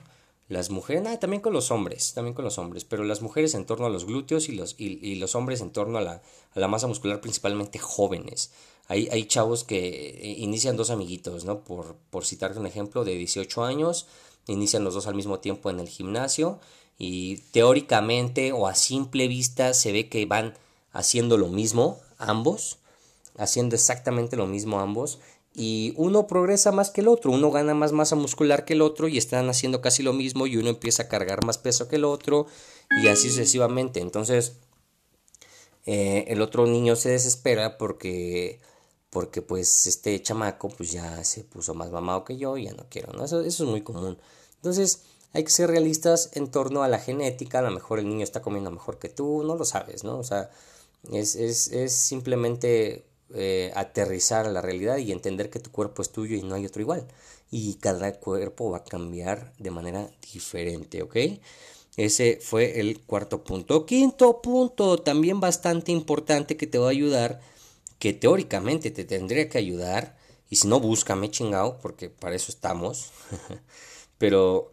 Las 0.47 0.69
mujeres, 0.69 1.01
nada, 1.01 1.17
también 1.17 1.41
con 1.41 1.53
los 1.53 1.71
hombres, 1.71 2.13
también 2.13 2.33
con 2.33 2.43
los 2.43 2.57
hombres, 2.57 2.83
pero 2.83 3.05
las 3.05 3.21
mujeres 3.21 3.53
en 3.53 3.65
torno 3.65 3.85
a 3.85 3.89
los 3.89 4.05
glúteos 4.05 4.49
y 4.49 4.51
los, 4.51 4.75
y, 4.77 5.15
los 5.15 5.33
hombres 5.33 5.61
en 5.61 5.71
torno 5.71 5.97
a 5.97 6.01
la, 6.01 6.21
a 6.53 6.59
la, 6.59 6.67
masa 6.67 6.87
muscular, 6.87 7.21
principalmente 7.21 7.79
jóvenes. 7.79 8.51
Hay, 8.89 9.07
hay 9.13 9.25
chavos 9.25 9.63
que 9.63 9.77
eh, 9.77 10.35
inician 10.39 10.75
dos 10.75 10.89
amiguitos, 10.89 11.45
¿no? 11.45 11.63
Por, 11.63 11.95
por 12.09 12.25
un 12.57 12.67
ejemplo, 12.67 13.05
de 13.05 13.15
18 13.15 13.63
años, 13.63 14.07
inician 14.47 14.83
los 14.83 14.93
dos 14.93 15.07
al 15.07 15.15
mismo 15.15 15.39
tiempo 15.39 15.69
en 15.69 15.79
el 15.79 15.87
gimnasio 15.87 16.59
y 16.97 17.37
teóricamente 17.51 18.51
o 18.51 18.67
a 18.67 18.75
simple 18.75 19.27
vista 19.27 19.73
se 19.73 19.91
ve 19.91 20.09
que 20.09 20.25
van 20.25 20.53
haciendo 20.91 21.37
lo 21.37 21.47
mismo, 21.47 21.99
ambos, 22.17 22.79
haciendo 23.37 23.75
exactamente 23.75 24.35
lo 24.35 24.47
mismo 24.47 24.79
ambos, 24.79 25.19
y 25.53 25.93
uno 25.97 26.27
progresa 26.27 26.71
más 26.71 26.91
que 26.91 27.01
el 27.01 27.09
otro, 27.09 27.31
uno 27.31 27.51
gana 27.51 27.73
más 27.73 27.91
masa 27.91 28.15
muscular 28.15 28.63
que 28.63 28.73
el 28.73 28.81
otro 28.81 29.07
y 29.07 29.17
están 29.17 29.49
haciendo 29.49 29.81
casi 29.81 30.01
lo 30.01 30.13
mismo 30.13 30.47
y 30.47 30.55
uno 30.55 30.69
empieza 30.69 31.03
a 31.03 31.07
cargar 31.09 31.45
más 31.45 31.57
peso 31.57 31.89
que 31.89 31.97
el 31.97 32.05
otro 32.05 32.47
y 33.01 33.07
así 33.07 33.29
sucesivamente. 33.29 33.99
Entonces, 33.99 34.53
eh, 35.85 36.25
el 36.27 36.41
otro 36.41 36.67
niño 36.67 36.95
se 36.95 37.09
desespera 37.09 37.77
porque 37.77 38.59
porque 39.09 39.41
pues 39.41 39.87
este 39.87 40.21
chamaco 40.21 40.69
pues 40.69 40.91
ya 40.93 41.21
se 41.25 41.43
puso 41.43 41.73
más 41.73 41.91
mamado 41.91 42.23
que 42.23 42.37
yo 42.37 42.57
y 42.57 42.65
ya 42.65 42.73
no 42.73 42.85
quiero, 42.89 43.11
¿no? 43.11 43.25
Eso, 43.25 43.41
eso 43.41 43.65
es 43.65 43.69
muy 43.69 43.81
común. 43.81 44.17
Entonces, 44.55 45.01
hay 45.33 45.43
que 45.43 45.49
ser 45.49 45.69
realistas 45.69 46.31
en 46.33 46.49
torno 46.49 46.81
a 46.81 46.87
la 46.87 46.97
genética, 46.97 47.59
a 47.59 47.61
lo 47.61 47.71
mejor 47.71 47.99
el 47.99 48.07
niño 48.07 48.23
está 48.23 48.41
comiendo 48.41 48.71
mejor 48.71 48.99
que 48.99 49.09
tú, 49.09 49.43
no 49.43 49.55
lo 49.55 49.65
sabes, 49.65 50.05
¿no? 50.05 50.17
O 50.17 50.23
sea, 50.23 50.49
es, 51.11 51.35
es, 51.35 51.69
es 51.69 51.93
simplemente 51.93 53.05
eh, 53.33 53.71
aterrizar 53.75 54.45
a 54.45 54.51
la 54.51 54.61
realidad 54.61 54.97
y 54.97 55.11
entender 55.11 55.49
que 55.49 55.59
tu 55.59 55.71
cuerpo 55.71 56.01
es 56.01 56.11
tuyo 56.11 56.35
y 56.35 56.43
no 56.43 56.55
hay 56.55 56.65
otro 56.65 56.81
igual. 56.81 57.07
Y 57.49 57.75
cada 57.75 58.13
cuerpo 58.19 58.71
va 58.71 58.79
a 58.79 58.83
cambiar 58.83 59.53
de 59.57 59.71
manera 59.71 60.09
diferente, 60.33 61.01
¿ok? 61.01 61.15
Ese 61.97 62.39
fue 62.41 62.79
el 62.79 63.01
cuarto 63.01 63.43
punto. 63.43 63.85
Quinto 63.85 64.41
punto, 64.41 64.97
también 64.99 65.39
bastante 65.39 65.91
importante 65.91 66.57
que 66.57 66.67
te 66.67 66.77
va 66.77 66.87
a 66.87 66.91
ayudar, 66.91 67.41
que 67.99 68.13
teóricamente 68.13 68.91
te 68.91 69.03
tendría 69.03 69.49
que 69.49 69.57
ayudar, 69.57 70.17
y 70.49 70.57
si 70.57 70.67
no, 70.67 70.79
búscame 70.79 71.31
chingao, 71.31 71.79
porque 71.79 72.09
para 72.09 72.35
eso 72.35 72.51
estamos, 72.51 73.11
pero 74.17 74.71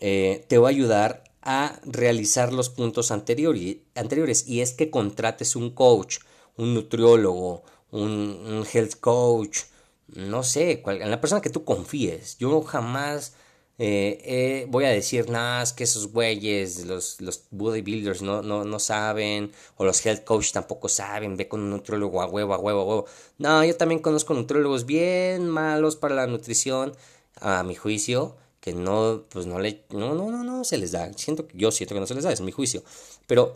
eh, 0.00 0.44
te 0.48 0.58
va 0.58 0.68
a 0.68 0.70
ayudar 0.70 1.24
a 1.46 1.78
realizar 1.84 2.52
los 2.52 2.70
puntos 2.70 3.12
anteriores, 3.12 4.48
y 4.48 4.60
es 4.62 4.74
que 4.74 4.90
contrates 4.90 5.54
un 5.54 5.70
coach, 5.70 6.18
un 6.56 6.74
nutriólogo, 6.74 7.62
un, 7.92 8.66
health 8.72 8.96
coach, 8.98 9.60
no 10.08 10.42
sé, 10.42 10.82
la 10.84 11.20
persona 11.20 11.40
que 11.40 11.50
tú 11.50 11.64
confíes. 11.64 12.36
Yo 12.38 12.62
jamás 12.62 13.34
eh, 13.78 14.18
eh, 14.24 14.66
voy 14.68 14.86
a 14.86 14.88
decir, 14.88 15.30
nada, 15.30 15.62
es 15.62 15.72
que 15.72 15.84
esos 15.84 16.10
güeyes, 16.12 16.84
los, 16.84 17.20
los 17.20 17.44
bodybuilders 17.52 18.22
no, 18.22 18.42
no, 18.42 18.64
no 18.64 18.78
saben, 18.80 19.52
o 19.76 19.84
los 19.84 20.04
health 20.04 20.24
coach 20.24 20.50
tampoco 20.50 20.88
saben, 20.88 21.36
ve 21.36 21.46
con 21.46 21.60
un 21.60 21.70
nutriólogo 21.70 22.22
a 22.22 22.26
huevo, 22.26 22.54
a 22.54 22.58
huevo, 22.58 22.80
a 22.80 22.84
huevo. 22.84 23.06
No, 23.38 23.64
yo 23.64 23.76
también 23.76 24.00
conozco 24.00 24.34
nutriólogos 24.34 24.84
bien 24.84 25.48
malos 25.48 25.94
para 25.94 26.16
la 26.16 26.26
nutrición, 26.26 26.96
a 27.40 27.62
mi 27.62 27.76
juicio, 27.76 28.36
que 28.66 28.74
no, 28.74 29.22
pues 29.28 29.46
no 29.46 29.60
le, 29.60 29.84
no, 29.90 30.16
no, 30.16 30.28
no, 30.28 30.42
no 30.42 30.64
se 30.64 30.76
les 30.76 30.90
da. 30.90 31.12
Siento, 31.12 31.46
yo 31.54 31.70
siento 31.70 31.94
que 31.94 32.00
no 32.00 32.06
se 32.08 32.16
les 32.16 32.24
da, 32.24 32.32
es 32.32 32.40
mi 32.40 32.50
juicio. 32.50 32.82
Pero, 33.28 33.54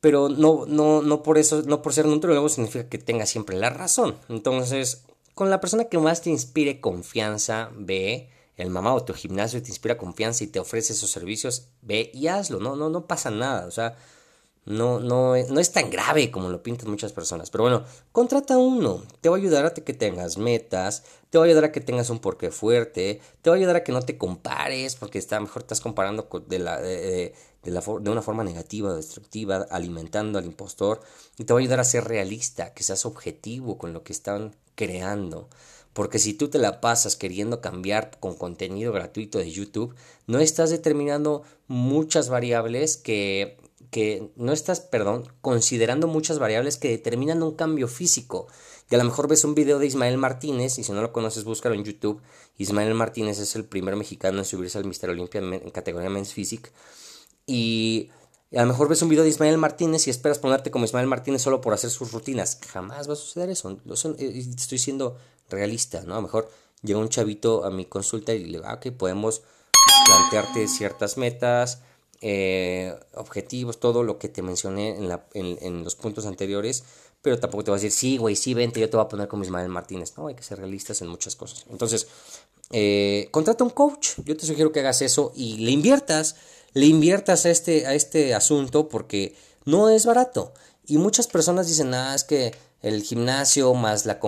pero 0.00 0.28
no, 0.28 0.64
no, 0.64 1.02
no 1.02 1.24
por 1.24 1.38
eso, 1.38 1.62
no 1.62 1.82
por 1.82 1.92
ser 1.92 2.06
nutriólogo 2.06 2.48
significa 2.48 2.88
que 2.88 2.98
tenga 2.98 3.26
siempre 3.26 3.56
la 3.56 3.68
razón. 3.68 4.16
Entonces, 4.28 5.02
con 5.34 5.50
la 5.50 5.60
persona 5.60 5.86
que 5.86 5.98
más 5.98 6.22
te 6.22 6.30
inspire 6.30 6.80
confianza, 6.80 7.72
ve 7.74 8.30
el 8.56 8.70
mamá 8.70 8.94
o 8.94 9.02
tu 9.02 9.12
gimnasio 9.12 9.60
te 9.60 9.70
inspira 9.70 9.98
confianza 9.98 10.44
y 10.44 10.46
te 10.46 10.60
ofrece 10.60 10.92
esos 10.92 11.10
servicios, 11.10 11.66
ve 11.82 12.12
y 12.14 12.28
hazlo, 12.28 12.60
no, 12.60 12.76
no, 12.76 12.90
no 12.90 13.08
pasa 13.08 13.32
nada, 13.32 13.66
o 13.66 13.72
sea, 13.72 13.96
no, 14.70 15.00
no, 15.00 15.34
no 15.36 15.60
es 15.60 15.72
tan 15.72 15.90
grave 15.90 16.30
como 16.30 16.48
lo 16.48 16.62
pintan 16.62 16.90
muchas 16.90 17.12
personas. 17.12 17.50
Pero 17.50 17.64
bueno, 17.64 17.84
contrata 18.12 18.56
uno, 18.56 19.02
te 19.20 19.28
va 19.28 19.36
a 19.36 19.38
ayudar 19.38 19.66
a 19.66 19.74
que 19.74 19.92
tengas 19.92 20.38
metas, 20.38 21.02
te 21.28 21.38
va 21.38 21.44
a 21.44 21.46
ayudar 21.48 21.64
a 21.64 21.72
que 21.72 21.80
tengas 21.80 22.08
un 22.08 22.20
porqué 22.20 22.52
fuerte, 22.52 23.20
te 23.42 23.50
va 23.50 23.56
a 23.56 23.58
ayudar 23.58 23.76
a 23.76 23.84
que 23.84 23.90
no 23.90 24.00
te 24.02 24.16
compares, 24.16 24.94
porque 24.94 25.18
está 25.18 25.40
mejor 25.40 25.62
estás 25.62 25.80
comparando 25.80 26.28
de, 26.46 26.58
la, 26.60 26.80
de, 26.80 27.34
de 27.64 28.10
una 28.10 28.22
forma 28.22 28.44
negativa, 28.44 28.94
destructiva, 28.94 29.66
alimentando 29.70 30.38
al 30.38 30.46
impostor, 30.46 31.00
y 31.36 31.44
te 31.44 31.52
va 31.52 31.58
a 31.58 31.62
ayudar 31.62 31.80
a 31.80 31.84
ser 31.84 32.04
realista, 32.04 32.72
que 32.72 32.84
seas 32.84 33.04
objetivo 33.06 33.76
con 33.76 33.92
lo 33.92 34.04
que 34.04 34.12
están 34.12 34.54
creando. 34.76 35.48
Porque 35.92 36.20
si 36.20 36.32
tú 36.34 36.48
te 36.48 36.58
la 36.58 36.80
pasas 36.80 37.16
queriendo 37.16 37.60
cambiar 37.60 38.12
con 38.20 38.36
contenido 38.36 38.92
gratuito 38.92 39.38
de 39.38 39.50
YouTube, 39.50 39.96
no 40.28 40.38
estás 40.38 40.70
determinando 40.70 41.42
muchas 41.66 42.28
variables 42.28 42.96
que, 42.96 43.58
que 43.90 44.32
no 44.36 44.52
estás, 44.52 44.80
perdón, 44.80 45.32
considerando 45.40 46.06
muchas 46.06 46.38
variables 46.38 46.76
que 46.76 46.88
determinan 46.88 47.42
un 47.42 47.54
cambio 47.54 47.88
físico. 47.88 48.46
Y 48.90 48.94
a 48.94 48.98
lo 48.98 49.04
mejor 49.04 49.28
ves 49.28 49.44
un 49.44 49.54
video 49.54 49.78
de 49.78 49.86
Ismael 49.86 50.18
Martínez, 50.18 50.78
y 50.78 50.84
si 50.84 50.92
no 50.92 51.02
lo 51.02 51.12
conoces, 51.12 51.44
búscalo 51.44 51.74
en 51.74 51.84
YouTube. 51.84 52.20
Ismael 52.56 52.94
Martínez 52.94 53.38
es 53.38 53.54
el 53.56 53.64
primer 53.64 53.96
mexicano 53.96 54.38
en 54.38 54.44
subirse 54.44 54.78
al 54.78 54.84
Mister 54.84 55.10
Olympia 55.10 55.40
en 55.40 55.70
categoría 55.70 56.10
Men's 56.10 56.32
Physique. 56.32 56.70
Y 57.46 58.10
a 58.54 58.62
lo 58.62 58.66
mejor 58.66 58.88
ves 58.88 59.02
un 59.02 59.08
video 59.08 59.22
de 59.22 59.30
Ismael 59.30 59.58
Martínez 59.58 60.06
y 60.06 60.10
esperas 60.10 60.38
ponerte 60.38 60.70
como 60.70 60.84
Ismael 60.84 61.06
Martínez 61.06 61.42
solo 61.42 61.60
por 61.60 61.72
hacer 61.72 61.90
sus 61.90 62.12
rutinas. 62.12 62.58
Jamás 62.68 63.08
va 63.08 63.12
a 63.12 63.16
suceder 63.16 63.50
eso. 63.50 63.70
Eh, 64.18 64.44
estoy 64.56 64.78
siendo 64.78 65.16
realista, 65.48 66.02
¿no? 66.02 66.14
A 66.14 66.16
lo 66.16 66.22
mejor 66.22 66.50
llega 66.82 66.98
un 66.98 67.08
chavito 67.08 67.64
a 67.64 67.70
mi 67.70 67.84
consulta 67.84 68.34
y 68.34 68.44
le 68.44 68.58
digo, 68.58 68.64
ah, 68.66 68.80
podemos 68.98 69.42
plantearte 70.06 70.66
ciertas 70.66 71.16
metas, 71.16 71.82
eh, 72.20 72.94
objetivos, 73.14 73.80
todo 73.80 74.02
lo 74.02 74.18
que 74.18 74.28
te 74.28 74.42
mencioné 74.42 74.90
en, 74.90 75.08
la, 75.08 75.26
en, 75.34 75.84
los 75.84 75.96
puntos 75.96 76.26
anteriores, 76.26 76.84
pero 77.22 77.38
tampoco 77.38 77.64
te 77.64 77.70
va 77.70 77.76
a 77.76 77.80
decir, 77.80 77.92
sí, 77.92 78.16
güey, 78.18 78.36
sí, 78.36 78.54
vente, 78.54 78.80
yo 78.80 78.90
te 78.90 78.96
voy 78.96 79.04
a 79.04 79.08
poner 79.08 79.28
como 79.28 79.42
Ismael 79.42 79.68
Martínez. 79.68 80.14
No, 80.16 80.26
hay 80.26 80.34
que 80.34 80.42
ser 80.42 80.58
realistas 80.58 81.00
en 81.02 81.08
muchas 81.08 81.36
cosas. 81.36 81.66
Entonces, 81.70 82.06
eh, 82.70 83.28
contrata 83.30 83.64
un 83.64 83.70
coach. 83.70 84.10
Yo 84.24 84.36
te 84.36 84.46
sugiero 84.46 84.72
que 84.72 84.80
hagas 84.80 85.02
eso 85.02 85.32
y 85.34 85.58
le 85.58 85.70
inviertas, 85.70 86.36
le 86.72 86.86
inviertas 86.86 87.46
a 87.46 87.50
este, 87.50 87.86
a 87.86 87.94
este 87.94 88.34
asunto 88.34 88.88
porque 88.88 89.34
no 89.64 89.88
es 89.90 90.06
barato. 90.06 90.52
Y 90.86 90.98
muchas 90.98 91.26
personas 91.26 91.68
dicen, 91.68 91.94
ah, 91.94 92.14
es 92.14 92.24
que 92.24 92.52
el 92.82 93.02
gimnasio, 93.02 93.74
más, 93.74 94.06
la 94.06 94.18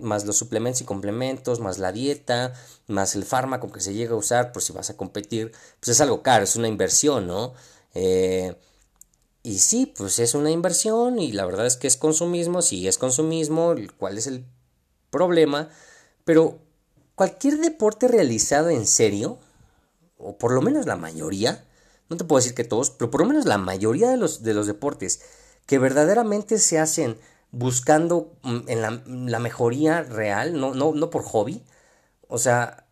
más 0.00 0.24
los 0.24 0.36
suplementos 0.36 0.80
y 0.80 0.84
complementos, 0.84 1.60
más 1.60 1.78
la 1.78 1.92
dieta, 1.92 2.52
más 2.86 3.16
el 3.16 3.24
fármaco 3.24 3.72
que 3.72 3.80
se 3.80 3.94
llega 3.94 4.14
a 4.14 4.18
usar 4.18 4.52
por 4.52 4.62
si 4.62 4.72
vas 4.72 4.90
a 4.90 4.96
competir, 4.96 5.52
pues 5.80 5.88
es 5.90 6.00
algo 6.00 6.22
caro, 6.22 6.44
es 6.44 6.56
una 6.56 6.68
inversión, 6.68 7.26
¿no? 7.26 7.54
Eh, 7.94 8.56
y 9.42 9.58
sí, 9.58 9.86
pues 9.96 10.18
es 10.18 10.34
una 10.34 10.50
inversión 10.50 11.18
y 11.18 11.32
la 11.32 11.46
verdad 11.46 11.66
es 11.66 11.76
que 11.76 11.86
es 11.86 11.96
consumismo, 11.96 12.62
sí 12.62 12.86
es 12.88 12.98
consumismo, 12.98 13.74
cuál 13.98 14.18
es 14.18 14.26
el 14.26 14.44
problema, 15.10 15.68
pero 16.24 16.58
cualquier 17.14 17.58
deporte 17.58 18.08
realizado 18.08 18.70
en 18.70 18.86
serio, 18.86 19.38
o 20.18 20.36
por 20.36 20.52
lo 20.52 20.62
menos 20.62 20.86
la 20.86 20.96
mayoría, 20.96 21.64
no 22.08 22.16
te 22.16 22.24
puedo 22.24 22.38
decir 22.38 22.54
que 22.54 22.64
todos, 22.64 22.90
pero 22.90 23.10
por 23.10 23.20
lo 23.20 23.26
menos 23.26 23.46
la 23.46 23.58
mayoría 23.58 24.10
de 24.10 24.16
los, 24.16 24.42
de 24.42 24.54
los 24.54 24.66
deportes 24.66 25.20
que 25.66 25.78
verdaderamente 25.78 26.58
se 26.58 26.78
hacen 26.78 27.18
buscando 27.50 28.32
mm, 28.42 28.58
en 28.68 29.30
la, 29.30 29.38
mejoría 29.38 30.02
real, 30.02 30.58
no, 30.58 30.74
no, 30.74 30.92
no, 30.92 31.10
por 31.10 31.22
hobby, 31.22 31.62
o 32.28 32.38
sea, 32.38 32.86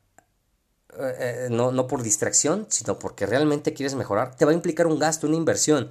eh, 0.99 1.15
eh, 1.19 1.49
no, 1.51 1.73
no 1.73 1.87
por 1.87 2.03
distracción, 2.03 2.67
sino 2.69 2.99
porque 2.99 3.27
realmente 3.27 3.75
quieres 3.75 3.95
mejorar, 3.95 4.37
te 4.37 4.45
va 4.45 4.53
a 4.53 4.55
implicar 4.55 4.87
un 4.87 4.99
gasto, 4.99 5.27
una 5.27 5.37
inversión. 5.37 5.91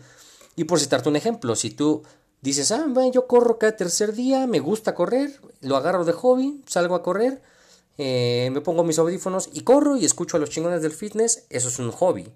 Y 0.55 0.65
por 0.65 0.79
citarte 0.79 1.09
un 1.09 1.15
ejemplo, 1.15 1.55
si 1.55 1.71
tú 1.71 2.03
dices, 2.41 2.71
ah, 2.71 2.85
bueno, 2.87 3.11
yo 3.11 3.27
corro 3.27 3.57
cada 3.57 3.75
tercer 3.75 4.13
día, 4.13 4.47
me 4.47 4.59
gusta 4.59 4.93
correr, 4.93 5.39
lo 5.61 5.75
agarro 5.75 6.05
de 6.05 6.13
hobby, 6.13 6.63
salgo 6.67 6.95
a 6.95 7.03
correr, 7.03 7.41
eh, 7.97 8.49
me 8.51 8.61
pongo 8.61 8.83
mis 8.83 8.97
audífonos 8.97 9.49
y 9.53 9.61
corro 9.61 9.97
y 9.97 10.05
escucho 10.05 10.37
a 10.37 10.39
los 10.39 10.49
chingones 10.49 10.81
del 10.81 10.91
fitness, 10.91 11.45
eso 11.49 11.69
es 11.69 11.79
un 11.79 11.91
hobby. 11.91 12.31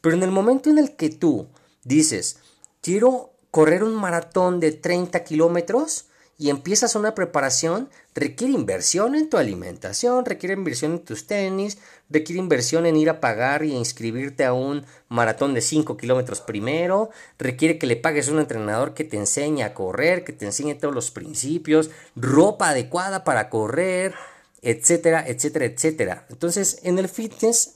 Pero 0.00 0.14
en 0.14 0.22
el 0.22 0.30
momento 0.30 0.70
en 0.70 0.78
el 0.78 0.96
que 0.96 1.10
tú 1.10 1.48
dices, 1.84 2.38
quiero 2.80 3.32
correr 3.50 3.82
un 3.82 3.94
maratón 3.94 4.60
de 4.60 4.72
30 4.72 5.24
kilómetros 5.24 6.06
y 6.40 6.50
empiezas 6.50 6.94
una 6.94 7.16
preparación, 7.16 7.90
requiere 8.14 8.52
inversión 8.52 9.16
en 9.16 9.28
tu 9.28 9.38
alimentación, 9.38 10.24
requiere 10.24 10.54
inversión 10.54 10.92
en 10.92 10.98
tus 11.00 11.26
tenis, 11.26 11.78
requiere 12.08 12.40
inversión 12.40 12.86
en 12.86 12.96
ir 12.96 13.10
a 13.10 13.18
pagar 13.18 13.64
y 13.64 13.72
inscribirte 13.72 14.44
a 14.44 14.52
un 14.52 14.86
maratón 15.08 15.52
de 15.52 15.60
5 15.60 15.96
kilómetros 15.96 16.40
primero, 16.40 17.10
requiere 17.38 17.76
que 17.76 17.88
le 17.88 17.96
pagues 17.96 18.28
a 18.28 18.32
un 18.32 18.38
entrenador 18.38 18.94
que 18.94 19.02
te 19.02 19.16
enseñe 19.16 19.62
a 19.62 19.74
correr, 19.74 20.22
que 20.22 20.32
te 20.32 20.44
enseñe 20.44 20.74
todos 20.74 20.94
los 20.94 21.10
principios, 21.10 21.90
ropa 22.14 22.68
adecuada 22.68 23.24
para 23.24 23.50
correr, 23.50 24.14
etcétera, 24.62 25.24
etcétera, 25.26 25.64
etcétera. 25.64 26.26
Entonces, 26.30 26.78
en 26.84 27.00
el 27.00 27.08
fitness 27.08 27.74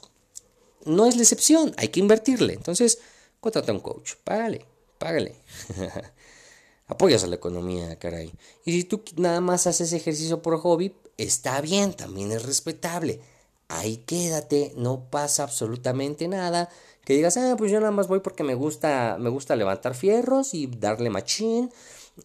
no 0.85 1.07
es 1.07 1.17
la 1.17 1.23
excepción, 1.23 1.75
hay 1.79 1.89
que 1.89 1.99
invertirle. 1.99 2.53
Entonces, 2.55 3.01
contrata 3.41 3.73
a 3.73 3.75
un 3.75 3.81
coach, 3.81 4.13
págale 4.23 4.72
págale. 5.03 5.35
Apoyas 6.87 7.25
a 7.25 7.27
la 7.27 7.35
economía, 7.35 7.99
caray. 7.99 8.33
Y 8.65 8.73
si 8.73 8.85
tú 8.85 9.03
nada 9.17 9.41
más 9.41 9.67
haces 9.67 9.93
ejercicio 9.93 10.43
por 10.43 10.59
hobby, 10.59 10.95
está 11.19 11.61
bien, 11.61 11.95
también 11.95 12.31
es 12.31 12.45
respetable. 12.45 13.21
Ahí 13.67 13.97
quédate, 13.99 14.73
no 14.77 15.11
pasa 15.11 15.43
absolutamente 15.43 16.29
nada. 16.29 16.69
Que 17.05 17.15
digas, 17.15 17.37
ah, 17.37 17.57
pues 17.59 17.73
yo 17.73 17.81
nada 17.81 17.91
más 17.91 18.07
voy 18.07 18.21
porque 18.21 18.45
me 18.45 18.55
gusta, 18.55 19.17
me 19.19 19.31
gusta 19.31 19.57
levantar 19.57 19.95
fierros 19.95 20.55
y 20.55 20.67
darle 20.67 21.11
machín. 21.11 21.73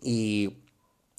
Y, 0.04 0.58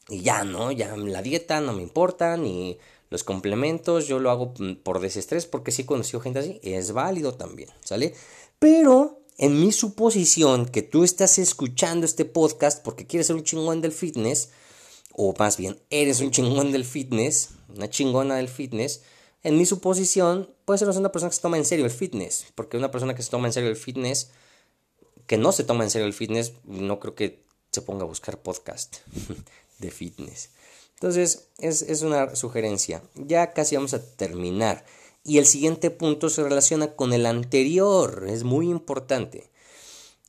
y 0.08 0.20
ya, 0.20 0.44
¿no? 0.44 0.70
Ya 0.70 0.96
la 0.96 1.22
dieta 1.22 1.60
no 1.60 1.72
me 1.72 1.82
importa, 1.82 2.36
ni 2.36 2.78
los 3.10 3.24
complementos, 3.24 4.06
yo 4.06 4.20
lo 4.20 4.30
hago 4.30 4.54
por 4.84 5.00
desestrés 5.00 5.46
porque 5.46 5.72
sí 5.72 5.82
he 5.82 5.86
conocido 5.86 6.20
gente 6.20 6.40
así, 6.40 6.60
es 6.62 6.92
válido 6.92 7.32
también, 7.34 7.70
¿sale? 7.80 8.14
Pero 8.58 9.17
en 9.38 9.60
mi 9.60 9.72
suposición 9.72 10.66
que 10.66 10.82
tú 10.82 11.04
estás 11.04 11.38
escuchando 11.38 12.04
este 12.04 12.24
podcast 12.24 12.82
porque 12.82 13.06
quieres 13.06 13.28
ser 13.28 13.36
un 13.36 13.44
chingón 13.44 13.80
del 13.80 13.92
fitness, 13.92 14.50
o 15.12 15.32
más 15.38 15.56
bien 15.56 15.80
eres 15.90 16.20
un 16.20 16.32
chingón 16.32 16.72
del 16.72 16.84
fitness, 16.84 17.50
una 17.74 17.88
chingona 17.88 18.36
del 18.36 18.48
fitness, 18.48 19.02
en 19.44 19.56
mi 19.56 19.64
suposición 19.64 20.52
puede 20.64 20.78
ser 20.78 20.88
una 20.88 21.12
persona 21.12 21.30
que 21.30 21.36
se 21.36 21.42
toma 21.42 21.56
en 21.56 21.64
serio 21.64 21.84
el 21.84 21.92
fitness, 21.92 22.46
porque 22.56 22.76
una 22.76 22.90
persona 22.90 23.14
que 23.14 23.22
se 23.22 23.30
toma 23.30 23.46
en 23.46 23.52
serio 23.52 23.70
el 23.70 23.76
fitness, 23.76 24.30
que 25.26 25.38
no 25.38 25.52
se 25.52 25.62
toma 25.62 25.84
en 25.84 25.90
serio 25.90 26.06
el 26.06 26.12
fitness, 26.12 26.52
no 26.64 26.98
creo 26.98 27.14
que 27.14 27.44
se 27.70 27.82
ponga 27.82 28.02
a 28.02 28.08
buscar 28.08 28.42
podcast 28.42 28.96
de 29.78 29.90
fitness. 29.92 30.50
Entonces, 30.94 31.46
es, 31.58 31.82
es 31.82 32.02
una 32.02 32.34
sugerencia. 32.34 33.04
Ya 33.14 33.52
casi 33.52 33.76
vamos 33.76 33.94
a 33.94 34.04
terminar. 34.04 34.84
Y 35.28 35.36
el 35.36 35.44
siguiente 35.44 35.90
punto 35.90 36.30
se 36.30 36.42
relaciona 36.42 36.96
con 36.96 37.12
el 37.12 37.26
anterior, 37.26 38.24
es 38.30 38.44
muy 38.44 38.70
importante. 38.70 39.50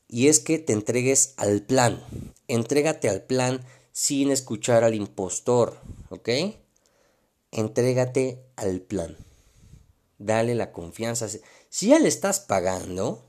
Y 0.09 0.27
es 0.27 0.41
que 0.41 0.59
te 0.59 0.73
entregues 0.73 1.35
al 1.38 1.62
plan. 1.62 2.03
Entrégate 2.49 3.07
al 3.07 3.23
plan 3.23 3.65
sin 3.93 4.29
escuchar 4.29 4.83
al 4.83 4.95
impostor, 4.95 5.79
¿ok? 6.09 6.27
Entrégate 7.51 8.43
al 8.57 8.81
plan. 8.81 9.15
Dale 10.17 10.53
la 10.53 10.73
confianza. 10.73 11.29
Si 11.69 11.88
ya 11.88 11.99
le 11.99 12.09
estás 12.09 12.41
pagando, 12.41 13.23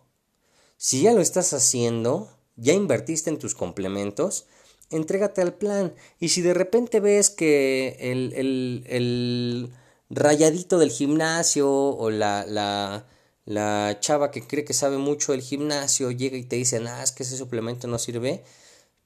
si 0.76 1.02
ya 1.02 1.12
lo 1.12 1.20
estás 1.20 1.52
haciendo, 1.52 2.36
ya 2.56 2.72
invertiste 2.72 3.30
en 3.30 3.38
tus 3.38 3.54
complementos, 3.54 4.46
entrégate 4.90 5.40
al 5.40 5.54
plan. 5.54 5.94
Y 6.18 6.30
si 6.30 6.42
de 6.42 6.52
repente 6.52 6.98
ves 6.98 7.30
que 7.30 7.96
el, 8.00 8.32
el, 8.32 8.84
el 8.88 9.72
rayadito 10.10 10.78
del 10.78 10.90
gimnasio 10.90 11.70
o 11.70 12.10
la, 12.10 12.44
la, 12.46 13.06
la 13.44 13.98
chava 14.00 14.30
que 14.30 14.46
cree 14.46 14.64
que 14.64 14.74
sabe 14.74 14.98
mucho 14.98 15.32
del 15.32 15.42
gimnasio 15.42 16.10
llega 16.10 16.36
y 16.36 16.44
te 16.44 16.56
dice, 16.56 16.82
ah, 16.86 17.02
es 17.02 17.12
que 17.12 17.22
ese 17.22 17.36
suplemento 17.36 17.86
no 17.86 17.98
sirve, 17.98 18.44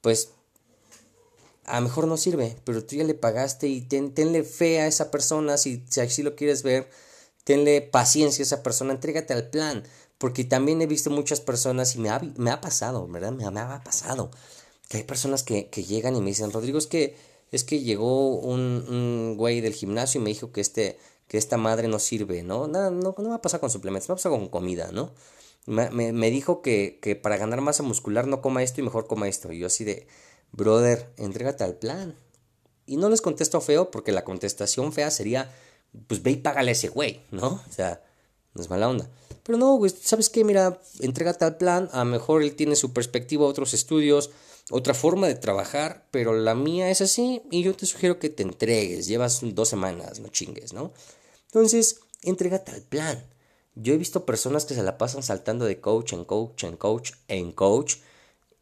pues 0.01 0.31
a 1.65 1.81
lo 1.81 1.87
mejor 1.87 2.07
no 2.07 2.17
sirve, 2.17 2.57
pero 2.65 2.85
tú 2.85 2.97
ya 2.97 3.05
le 3.05 3.15
pagaste 3.15 3.69
y 3.69 3.81
ten, 3.83 4.13
tenle 4.13 4.45
fe 4.45 4.81
a 4.81 4.87
esa 4.87 5.11
persona 5.11 5.57
si, 5.57 5.85
si 5.89 6.01
así 6.01 6.23
lo 6.23 6.37
quieres 6.37 6.63
ver, 6.63 6.91
tenle 7.45 7.83
paciencia 7.83 8.43
a 8.43 8.47
esa 8.47 8.63
persona, 8.63 8.93
entrégate 8.93 9.33
al 9.33 9.49
plan. 9.49 9.85
Porque 10.19 10.45
también 10.45 10.81
he 10.81 10.87
visto 10.87 11.11
muchas 11.11 11.41
personas 11.41 11.97
y 11.97 11.99
me 11.99 12.09
ha, 12.09 12.21
me 12.37 12.51
ha 12.51 12.61
pasado, 12.61 13.07
¿verdad? 13.09 13.33
Me, 13.33 13.51
me, 13.51 13.61
ha 13.61 13.83
pasado. 13.83 14.31
Que 14.89 14.99
hay 14.99 15.03
personas 15.03 15.43
que, 15.43 15.69
que, 15.69 15.85
llegan 15.85 16.17
y 16.17 16.21
me 16.21 16.29
dicen, 16.29 16.53
Rodrigo, 16.53 16.79
es 16.79 16.87
que, 16.87 17.17
es 17.55 17.65
que 17.65 17.81
llegó 17.81 18.37
un, 18.37 19.35
güey 19.37 19.61
del 19.61 19.75
gimnasio 19.75 20.21
y 20.21 20.25
me 20.25 20.31
dijo 20.31 20.53
que, 20.53 20.61
este, 20.61 20.99
que 21.29 21.39
esta 21.39 21.57
madre 21.57 21.89
no 21.89 21.99
sirve, 21.99 22.43
¿no? 22.43 22.67
Nada, 22.67 22.91
no, 22.91 23.15
no 23.17 23.29
va 23.29 23.37
a 23.37 23.43
pasar 23.43 23.61
con 23.61 23.71
suplementos, 23.71 24.11
va 24.11 24.15
a 24.15 24.17
pasar 24.17 24.33
con 24.33 24.49
comida, 24.49 24.91
¿no? 24.93 25.13
Me 25.67 26.31
dijo 26.31 26.61
que, 26.61 26.99
que, 27.01 27.17
para 27.17 27.39
ganar 27.39 27.61
masa 27.63 27.83
muscular 27.83 28.27
no 28.27 28.43
coma 28.43 28.63
esto 28.63 28.81
y 28.81 28.85
mejor 28.85 29.07
coma 29.07 29.29
esto. 29.29 29.51
Y 29.51 29.61
yo 29.61 29.69
así 29.69 29.85
de, 29.85 30.07
brother, 30.53 31.09
entrégate 31.17 31.65
al 31.65 31.77
plan. 31.77 32.15
Y 32.87 32.97
no 32.97 33.09
les 33.09 33.23
contesto 33.23 33.61
feo 33.63 33.91
porque 33.91 34.13
la 34.13 34.25
contestación 34.25 34.93
fea 34.93 35.11
sería, 35.11 35.51
pues 36.07 36.23
ve 36.23 36.33
y 36.33 36.37
págale 36.37 36.71
a 36.71 36.73
ese 36.73 36.89
güey, 36.89 37.23
¿no? 37.31 37.63
O 37.67 37.73
sea, 37.73 38.03
no 38.53 38.63
es 38.63 38.69
mala 38.69 38.89
onda. 38.89 39.09
Pero 39.43 39.57
no, 39.59 39.77
güey, 39.77 39.91
¿sabes 39.91 40.29
qué? 40.29 40.45
Mira, 40.45 40.81
entrégate 41.01 41.45
al 41.45 41.57
plan, 41.57 41.89
a 41.93 41.99
lo 42.01 42.11
mejor 42.11 42.43
él 42.43 42.57
tiene 42.57 42.77
su 42.77 42.93
perspectiva, 42.93 43.47
otros 43.47 43.73
estudios, 43.73 44.31
otra 44.71 44.95
forma 44.95 45.27
de 45.27 45.35
trabajar, 45.35 46.07
pero 46.11 46.35
la 46.35 46.55
mía 46.55 46.91
es 46.91 47.01
así 47.01 47.43
y 47.51 47.63
yo 47.63 47.75
te 47.75 47.87
sugiero 47.87 48.19
que 48.19 48.31
te 48.31 48.43
entregues, 48.43 49.07
llevas 49.07 49.41
dos 49.43 49.69
semanas, 49.69 50.21
no 50.21 50.29
chingues, 50.29 50.73
¿no? 50.73 50.93
Entonces, 51.47 52.01
entrégate 52.23 52.73
al 52.73 52.83
plan. 52.83 53.27
Yo 53.75 53.93
he 53.93 53.99
visto 53.99 54.25
personas 54.25 54.65
que 54.65 54.75
se 54.75 54.83
la 54.83 54.99
pasan 54.99 55.23
saltando 55.23 55.65
de 55.65 55.81
coach 55.81 56.13
en 56.13 56.25
coach 56.25 56.65
en 56.65 56.77
coach 56.77 57.13
en 57.29 57.53
coach 57.53 57.97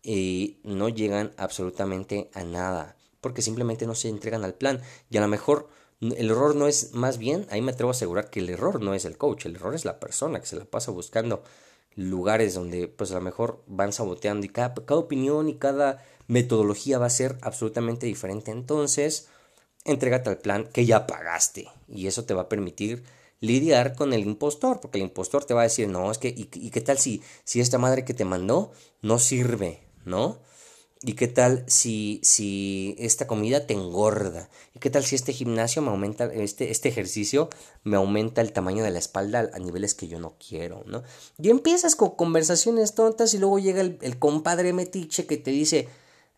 y 0.02 0.58
no 0.64 0.88
llegan 0.88 1.32
absolutamente 1.36 2.30
a 2.34 2.44
nada, 2.44 2.96
porque 3.20 3.42
simplemente 3.42 3.86
no 3.86 3.94
se 3.94 4.08
entregan 4.08 4.44
al 4.44 4.54
plan 4.54 4.80
y 5.10 5.18
a 5.18 5.20
lo 5.20 5.28
mejor 5.28 5.68
el 6.00 6.30
error 6.30 6.56
no 6.56 6.66
es 6.66 6.94
más 6.94 7.18
bien, 7.18 7.46
ahí 7.50 7.62
me 7.62 7.70
atrevo 7.70 7.90
a 7.90 7.92
asegurar 7.92 8.30
que 8.30 8.40
el 8.40 8.50
error 8.50 8.80
no 8.80 8.94
es 8.94 9.04
el 9.04 9.16
coach, 9.16 9.46
el 9.46 9.54
error 9.54 9.74
es 9.74 9.84
la 9.84 10.00
persona 10.00 10.40
que 10.40 10.46
se 10.46 10.56
la 10.56 10.64
pasa 10.64 10.90
buscando 10.90 11.44
lugares 11.96 12.54
donde 12.54 12.88
pues 12.88 13.10
a 13.12 13.14
lo 13.14 13.20
mejor 13.20 13.62
van 13.66 13.92
saboteando 13.92 14.46
y 14.46 14.48
cada, 14.48 14.74
cada 14.74 15.00
opinión 15.00 15.48
y 15.48 15.54
cada 15.54 16.04
metodología 16.26 16.98
va 16.98 17.06
a 17.06 17.10
ser 17.10 17.38
absolutamente 17.42 18.06
diferente. 18.06 18.50
Entonces, 18.50 19.28
entrégate 19.84 20.30
al 20.30 20.38
plan 20.38 20.68
que 20.72 20.86
ya 20.86 21.06
pagaste 21.06 21.68
y 21.88 22.06
eso 22.06 22.24
te 22.24 22.34
va 22.34 22.42
a 22.42 22.48
permitir 22.48 23.04
lidiar 23.40 23.96
con 23.96 24.12
el 24.12 24.20
impostor, 24.20 24.80
porque 24.80 24.98
el 24.98 25.04
impostor 25.04 25.44
te 25.44 25.52
va 25.52 25.62
a 25.62 25.64
decir, 25.64 25.88
no, 25.88 26.10
es 26.10 26.18
que, 26.18 26.28
¿y, 26.28 26.48
y 26.54 26.70
qué 26.70 26.80
tal 26.80 26.98
si, 26.98 27.22
si 27.44 27.60
esta 27.60 27.76
madre 27.76 28.04
que 28.04 28.14
te 28.14 28.24
mandó 28.24 28.70
no 29.02 29.18
sirve, 29.18 29.80
¿no? 30.04 30.38
¿Y 31.04 31.14
qué 31.14 31.26
tal 31.26 31.64
si, 31.66 32.20
si 32.22 32.94
esta 32.98 33.26
comida 33.26 33.66
te 33.66 33.74
engorda? 33.74 34.48
¿Y 34.72 34.78
qué 34.78 34.88
tal 34.88 35.04
si 35.04 35.16
este 35.16 35.32
gimnasio 35.32 35.82
me 35.82 35.88
aumenta, 35.88 36.26
este, 36.26 36.70
este 36.70 36.88
ejercicio 36.88 37.50
me 37.82 37.96
aumenta 37.96 38.40
el 38.40 38.52
tamaño 38.52 38.84
de 38.84 38.92
la 38.92 39.00
espalda 39.00 39.50
a 39.52 39.58
niveles 39.58 39.94
que 39.94 40.06
yo 40.06 40.20
no 40.20 40.36
quiero, 40.38 40.84
¿no? 40.86 41.02
Y 41.38 41.50
empiezas 41.50 41.96
con 41.96 42.10
conversaciones 42.10 42.94
tontas 42.94 43.34
y 43.34 43.38
luego 43.38 43.58
llega 43.58 43.80
el, 43.80 44.18
compadre 44.20 44.72
metiche 44.72 45.26
que 45.26 45.36
te 45.38 45.50
dice, 45.50 45.88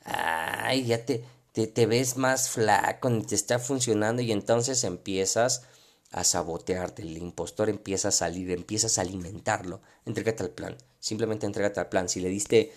ay, 0.04 0.86
ya 0.86 1.04
te, 1.04 1.24
te, 1.52 1.66
te 1.66 1.84
ves 1.84 2.16
más 2.16 2.48
flaco, 2.48 3.10
ni 3.10 3.22
te 3.22 3.34
está 3.34 3.58
funcionando 3.58 4.22
y 4.22 4.32
entonces 4.32 4.82
empiezas 4.84 5.64
a 6.10 6.24
sabotearte, 6.24 7.02
el 7.02 7.18
impostor 7.18 7.68
empieza 7.68 8.08
a 8.08 8.12
salir, 8.12 8.50
empiezas 8.50 8.96
a 8.96 9.02
alimentarlo. 9.02 9.82
Entrégate 10.06 10.42
al 10.42 10.50
plan, 10.50 10.76
simplemente 11.00 11.44
entrégate 11.44 11.80
al 11.80 11.88
plan. 11.90 12.08
Si 12.08 12.20
le 12.20 12.30
diste 12.30 12.72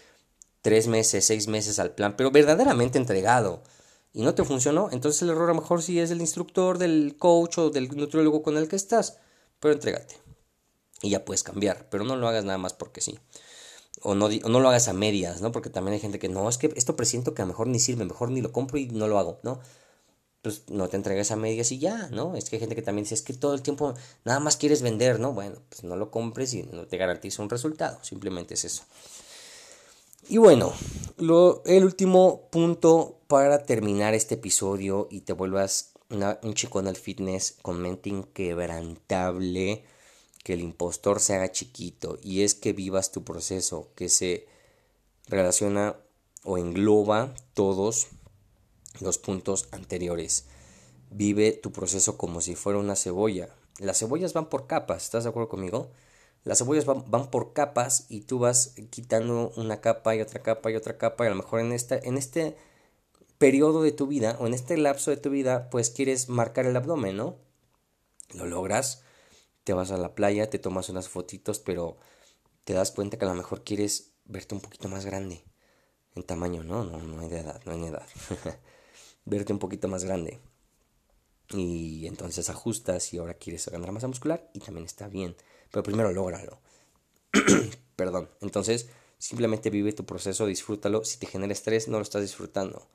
tres 0.68 0.88
meses, 0.88 1.24
seis 1.24 1.48
meses 1.48 1.80
al 1.80 1.96
plan, 1.96 2.18
pero 2.18 2.30
verdaderamente 2.30 2.98
entregado 2.98 3.64
y 4.12 4.22
no 4.22 4.36
te 4.36 4.44
funcionó, 4.44 4.90
entonces 4.92 5.22
el 5.22 5.30
error 5.30 5.50
a 5.50 5.54
lo 5.54 5.62
mejor 5.62 5.82
sí 5.82 5.98
es 5.98 6.10
del 6.10 6.20
instructor, 6.20 6.78
del 6.78 7.16
coach 7.18 7.58
o 7.60 7.70
del 7.70 7.88
nutriólogo 7.96 8.44
con 8.44 8.58
el 8.58 8.68
que 8.68 8.76
estás, 8.76 9.16
pero 9.62 9.74
entrégate 9.74 10.18
y 11.02 11.12
ya 11.12 11.24
puedes 11.24 11.44
cambiar, 11.44 11.88
pero 11.90 12.04
no 12.04 12.18
lo 12.18 12.28
hagas 12.28 12.44
nada 12.44 12.58
más 12.58 12.74
porque 12.74 13.00
sí. 13.00 13.18
O 14.02 14.14
no, 14.14 14.28
no 14.28 14.60
lo 14.60 14.68
hagas 14.68 14.90
a 14.90 14.94
medias, 14.94 15.40
¿no? 15.40 15.54
Porque 15.54 15.70
también 15.70 15.94
hay 15.94 16.02
gente 16.02 16.20
que 16.20 16.28
no, 16.28 16.50
es 16.50 16.58
que 16.58 16.74
esto 16.76 16.98
presiento 16.98 17.34
que 17.34 17.44
a 17.44 17.46
lo 17.46 17.54
mejor 17.54 17.68
ni 17.68 17.80
sirve, 17.80 18.04
mejor 18.04 18.30
ni 18.30 18.42
lo 18.42 18.52
compro 18.52 18.78
y 18.78 18.88
no 18.88 19.08
lo 19.08 19.20
hago, 19.20 19.40
¿no? 19.44 19.62
Pues 20.42 20.64
no 20.68 20.90
te 20.90 20.98
entregues 20.98 21.32
a 21.32 21.38
medias 21.38 21.72
y 21.72 21.80
ya, 21.80 22.10
¿no? 22.10 22.36
Es 22.36 22.50
que 22.50 22.58
hay 22.58 22.60
gente 22.60 22.76
que 22.76 22.82
también 22.82 23.06
dice, 23.06 23.16
es 23.16 23.22
que 23.22 23.32
todo 23.32 23.54
el 23.54 23.62
tiempo 23.62 23.94
nada 24.26 24.42
más 24.42 24.58
quieres 24.58 24.82
vender, 24.82 25.18
¿no? 25.18 25.32
Bueno, 25.32 25.62
pues 25.70 25.86
no 25.86 25.96
lo 25.96 26.12
compres 26.12 26.54
y 26.54 26.64
no 26.64 26.88
te 26.88 26.98
garantiza 26.98 27.42
un 27.42 27.50
resultado, 27.50 28.04
simplemente 28.04 28.56
es 28.56 28.66
eso. 28.66 28.84
Y 30.30 30.38
bueno, 30.40 30.74
lo, 31.16 31.64
el 31.66 31.86
último 31.86 32.50
punto 32.52 33.22
para 33.28 33.64
terminar 33.64 34.14
este 34.14 34.36
episodio 34.36 35.08
y 35.10 35.22
te 35.22 35.32
vuelvas 35.32 35.94
un 36.10 36.54
chicón 36.54 36.88
al 36.88 36.98
fitness 36.98 37.56
con 37.62 37.82
mente 37.82 38.10
inquebrantable, 38.10 39.86
que 40.44 40.54
el 40.54 40.60
impostor 40.60 41.22
se 41.22 41.36
haga 41.36 41.54
chiquito 41.54 42.18
y 42.22 42.42
es 42.42 42.56
que 42.56 42.74
vivas 42.74 43.14
tu 43.14 43.24
proceso, 43.24 43.90
que 43.96 44.10
se 44.10 44.48
relaciona 45.28 45.96
o 46.44 46.58
engloba 46.58 47.34
todos 47.54 48.08
los 49.00 49.18
puntos 49.20 49.70
anteriores. 49.72 50.46
Vive 51.10 51.54
tu 51.54 51.72
proceso 51.72 52.18
como 52.18 52.42
si 52.42 52.56
fuera 52.56 52.80
una 52.80 52.98
cebolla. 52.98 53.56
Las 53.80 54.00
cebollas 54.00 54.34
van 54.34 54.50
por 54.50 54.68
capas, 54.68 55.04
¿estás 55.04 55.24
de 55.24 55.30
acuerdo 55.30 55.48
conmigo? 55.48 55.90
Las 56.44 56.60
cebollas 56.60 56.86
van, 56.86 57.30
por 57.30 57.54
capas 57.54 58.06
y 58.10 58.22
tú 58.22 58.40
vas 58.40 58.74
quitando 58.90 59.52
una 59.56 59.82
capa 59.82 60.16
y 60.16 60.22
otra 60.22 60.42
capa 60.42 60.72
y 60.72 60.76
otra 60.76 60.98
capa 60.98 61.24
y 61.24 61.28
a 61.28 61.32
lo 61.32 61.36
mejor 61.36 61.60
en, 61.60 61.74
esta, 61.74 61.98
en 61.98 62.18
este 62.18 62.58
periodo 63.38 63.84
de 63.84 63.92
tu 63.92 64.08
vida 64.08 64.38
o 64.40 64.48
en 64.48 64.54
este 64.54 64.78
lapso 64.78 65.12
de 65.12 65.18
tu 65.18 65.30
vida 65.30 65.70
pues 65.70 65.90
quieres 65.90 66.30
marcar 66.30 66.66
el 66.66 66.76
abdomen, 66.76 67.18
¿no? 67.18 67.38
Lo 68.34 68.46
logras, 68.46 69.04
te 69.64 69.74
vas 69.74 69.92
a 69.92 69.98
la 69.98 70.16
playa, 70.16 70.50
te 70.50 70.60
tomas 70.60 70.90
unas 70.90 71.10
fotitos, 71.10 71.60
pero 71.60 71.98
te 72.64 72.74
das 72.74 72.92
cuenta 72.92 73.18
que 73.18 73.26
a 73.26 73.30
lo 73.30 73.36
mejor 73.36 73.64
quieres 73.64 74.14
verte 74.26 74.56
un 74.56 74.62
poquito 74.62 74.88
más 74.88 75.06
grande 75.06 75.44
en 76.16 76.24
tamaño, 76.24 76.64
¿no? 76.64 76.84
No, 76.84 76.98
no 77.00 77.22
hay 77.22 77.30
de 77.30 77.40
edad, 77.40 77.62
no 77.66 77.74
hay 77.74 77.82
de 77.82 77.88
edad. 77.88 78.08
verte 79.26 79.54
un 79.54 79.60
poquito 79.60 79.88
más 79.88 80.04
grande. 80.04 80.40
Y 81.50 82.08
entonces 82.08 82.50
ajustas 82.50 83.14
y 83.14 83.18
ahora 83.18 83.36
quieres 83.36 83.68
ganar 83.70 83.92
masa 83.92 84.08
muscular 84.08 84.50
y 84.54 84.60
también 84.60 84.86
está 84.86 85.08
bien 85.08 85.36
pero 85.72 85.84
primero 85.84 86.12
lógralo. 86.12 86.60
Perdón. 87.96 88.30
Entonces, 88.42 88.88
simplemente 89.18 89.70
vive 89.70 89.94
tu 89.94 90.06
proceso, 90.06 90.46
disfrútalo. 90.46 91.04
Si 91.04 91.18
te 91.18 91.28
genera 91.28 91.54
estrés, 91.54 91.88
no 91.88 91.98
lo 91.98 92.04
estás 92.04 92.22
disfrutando. 92.22 92.88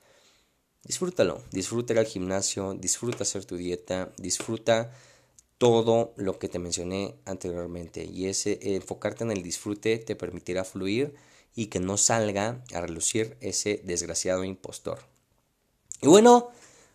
Disfrútalo. 0.85 1.43
Disfruta 1.51 1.93
ir 1.93 1.99
al 1.99 2.07
gimnasio, 2.07 2.75
disfruta 2.75 3.23
hacer 3.23 3.45
tu 3.45 3.57
dieta, 3.57 4.13
disfruta 4.17 4.93
todo 5.59 6.13
lo 6.17 6.39
que 6.39 6.49
te 6.49 6.59
mencioné 6.59 7.15
anteriormente. 7.25 8.05
Y 8.05 8.27
ese 8.27 8.59
enfocarte 8.75 9.25
en 9.25 9.31
el 9.31 9.43
disfrute 9.43 9.99
te 9.99 10.17
permitirá 10.17 10.65
fluir 10.65 11.15
y 11.55 11.67
que 11.67 11.81
no 11.81 11.97
salga 11.97 12.65
a 12.75 12.81
relucir 12.81 13.37
ese 13.41 13.81
desgraciado 13.85 14.43
impostor. 14.43 15.01
Y 16.01 16.09
bueno, 16.09 16.51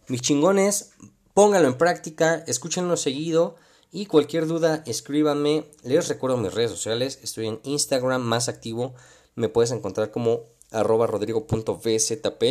mis 0.07 0.21
chingones, 0.21 0.91
póngalo 1.33 1.67
en 1.67 1.77
práctica, 1.77 2.43
escúchenlo 2.47 2.97
seguido 2.97 3.55
y 3.97 4.05
cualquier 4.05 4.45
duda, 4.45 4.83
escríbanme. 4.86 5.65
Les 5.81 6.07
recuerdo 6.07 6.38
mis 6.38 6.53
redes 6.53 6.69
sociales. 6.69 7.17
Estoy 7.23 7.47
en 7.47 7.60
Instagram 7.63 8.21
más 8.21 8.47
activo. 8.47 8.93
Me 9.33 9.49
puedes 9.49 9.71
encontrar 9.71 10.12
como 10.12 10.43
arroba 10.69 11.07
rodrigo.vzp. 11.07 12.43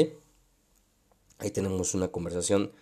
Ahí 1.38 1.50
tenemos 1.52 1.94
una 1.94 2.08
conversación 2.08 2.72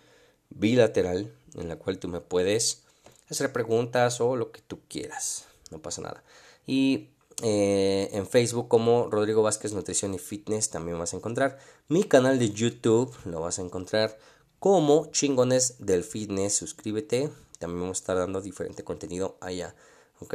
bilateral 0.49 1.31
en 1.57 1.69
la 1.69 1.77
cual 1.77 1.99
tú 1.99 2.09
me 2.09 2.23
puedes 2.23 2.85
hacer 3.29 3.53
preguntas 3.53 4.23
o 4.23 4.35
lo 4.35 4.51
que 4.51 4.63
tú 4.63 4.81
quieras. 4.89 5.45
No 5.71 5.83
pasa 5.83 6.01
nada. 6.01 6.25
Y 6.67 7.11
eh, 7.43 8.09
en 8.13 8.27
Facebook 8.27 8.69
como 8.69 9.11
Rodrigo 9.11 9.43
Vázquez 9.43 9.75
Nutrición 9.75 10.15
y 10.15 10.19
Fitness 10.19 10.71
también 10.71 10.99
vas 10.99 11.13
a 11.13 11.19
encontrar. 11.19 11.59
Mi 11.89 12.05
canal 12.05 12.39
de 12.39 12.51
YouTube 12.51 13.15
lo 13.27 13.41
vas 13.41 13.59
a 13.59 13.63
encontrar 13.63 14.17
como 14.59 15.11
Chingones 15.11 15.85
del 15.85 16.03
Fitness. 16.03 16.55
Suscríbete 16.55 17.29
también 17.59 17.81
vamos 17.81 17.99
a 17.99 18.01
estar 18.01 18.17
dando 18.17 18.41
diferente 18.41 18.85
contenido 18.85 19.37
allá, 19.41 19.75
¿ok? 20.21 20.35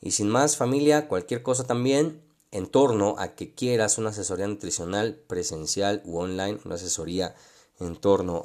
Y 0.00 0.12
sin 0.12 0.28
más 0.28 0.56
familia, 0.56 1.08
cualquier 1.08 1.42
cosa 1.42 1.66
también 1.66 2.22
en 2.50 2.66
torno 2.66 3.16
a 3.18 3.34
que 3.34 3.54
quieras 3.54 3.98
una 3.98 4.10
asesoría 4.10 4.46
nutricional 4.46 5.16
presencial 5.26 6.02
u 6.04 6.18
online, 6.18 6.58
una 6.64 6.76
asesoría 6.76 7.34
en 7.80 7.96
torno 7.96 8.44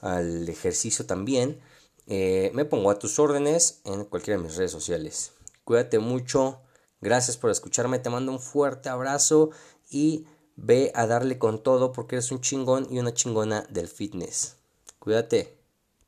al 0.00 0.48
ejercicio 0.48 1.06
también, 1.06 1.60
eh, 2.06 2.50
me 2.54 2.64
pongo 2.64 2.90
a 2.90 2.98
tus 2.98 3.18
órdenes 3.18 3.80
en 3.84 4.04
cualquiera 4.04 4.38
de 4.38 4.44
mis 4.44 4.56
redes 4.56 4.72
sociales. 4.72 5.32
Cuídate 5.64 5.98
mucho, 5.98 6.60
gracias 7.00 7.36
por 7.36 7.50
escucharme, 7.50 7.98
te 7.98 8.10
mando 8.10 8.32
un 8.32 8.40
fuerte 8.40 8.88
abrazo 8.88 9.50
y 9.88 10.26
ve 10.56 10.90
a 10.94 11.06
darle 11.06 11.38
con 11.38 11.62
todo 11.62 11.92
porque 11.92 12.16
eres 12.16 12.32
un 12.32 12.40
chingón 12.40 12.88
y 12.90 12.98
una 12.98 13.14
chingona 13.14 13.66
del 13.70 13.88
fitness. 13.88 14.56
Cuídate. 14.98 15.61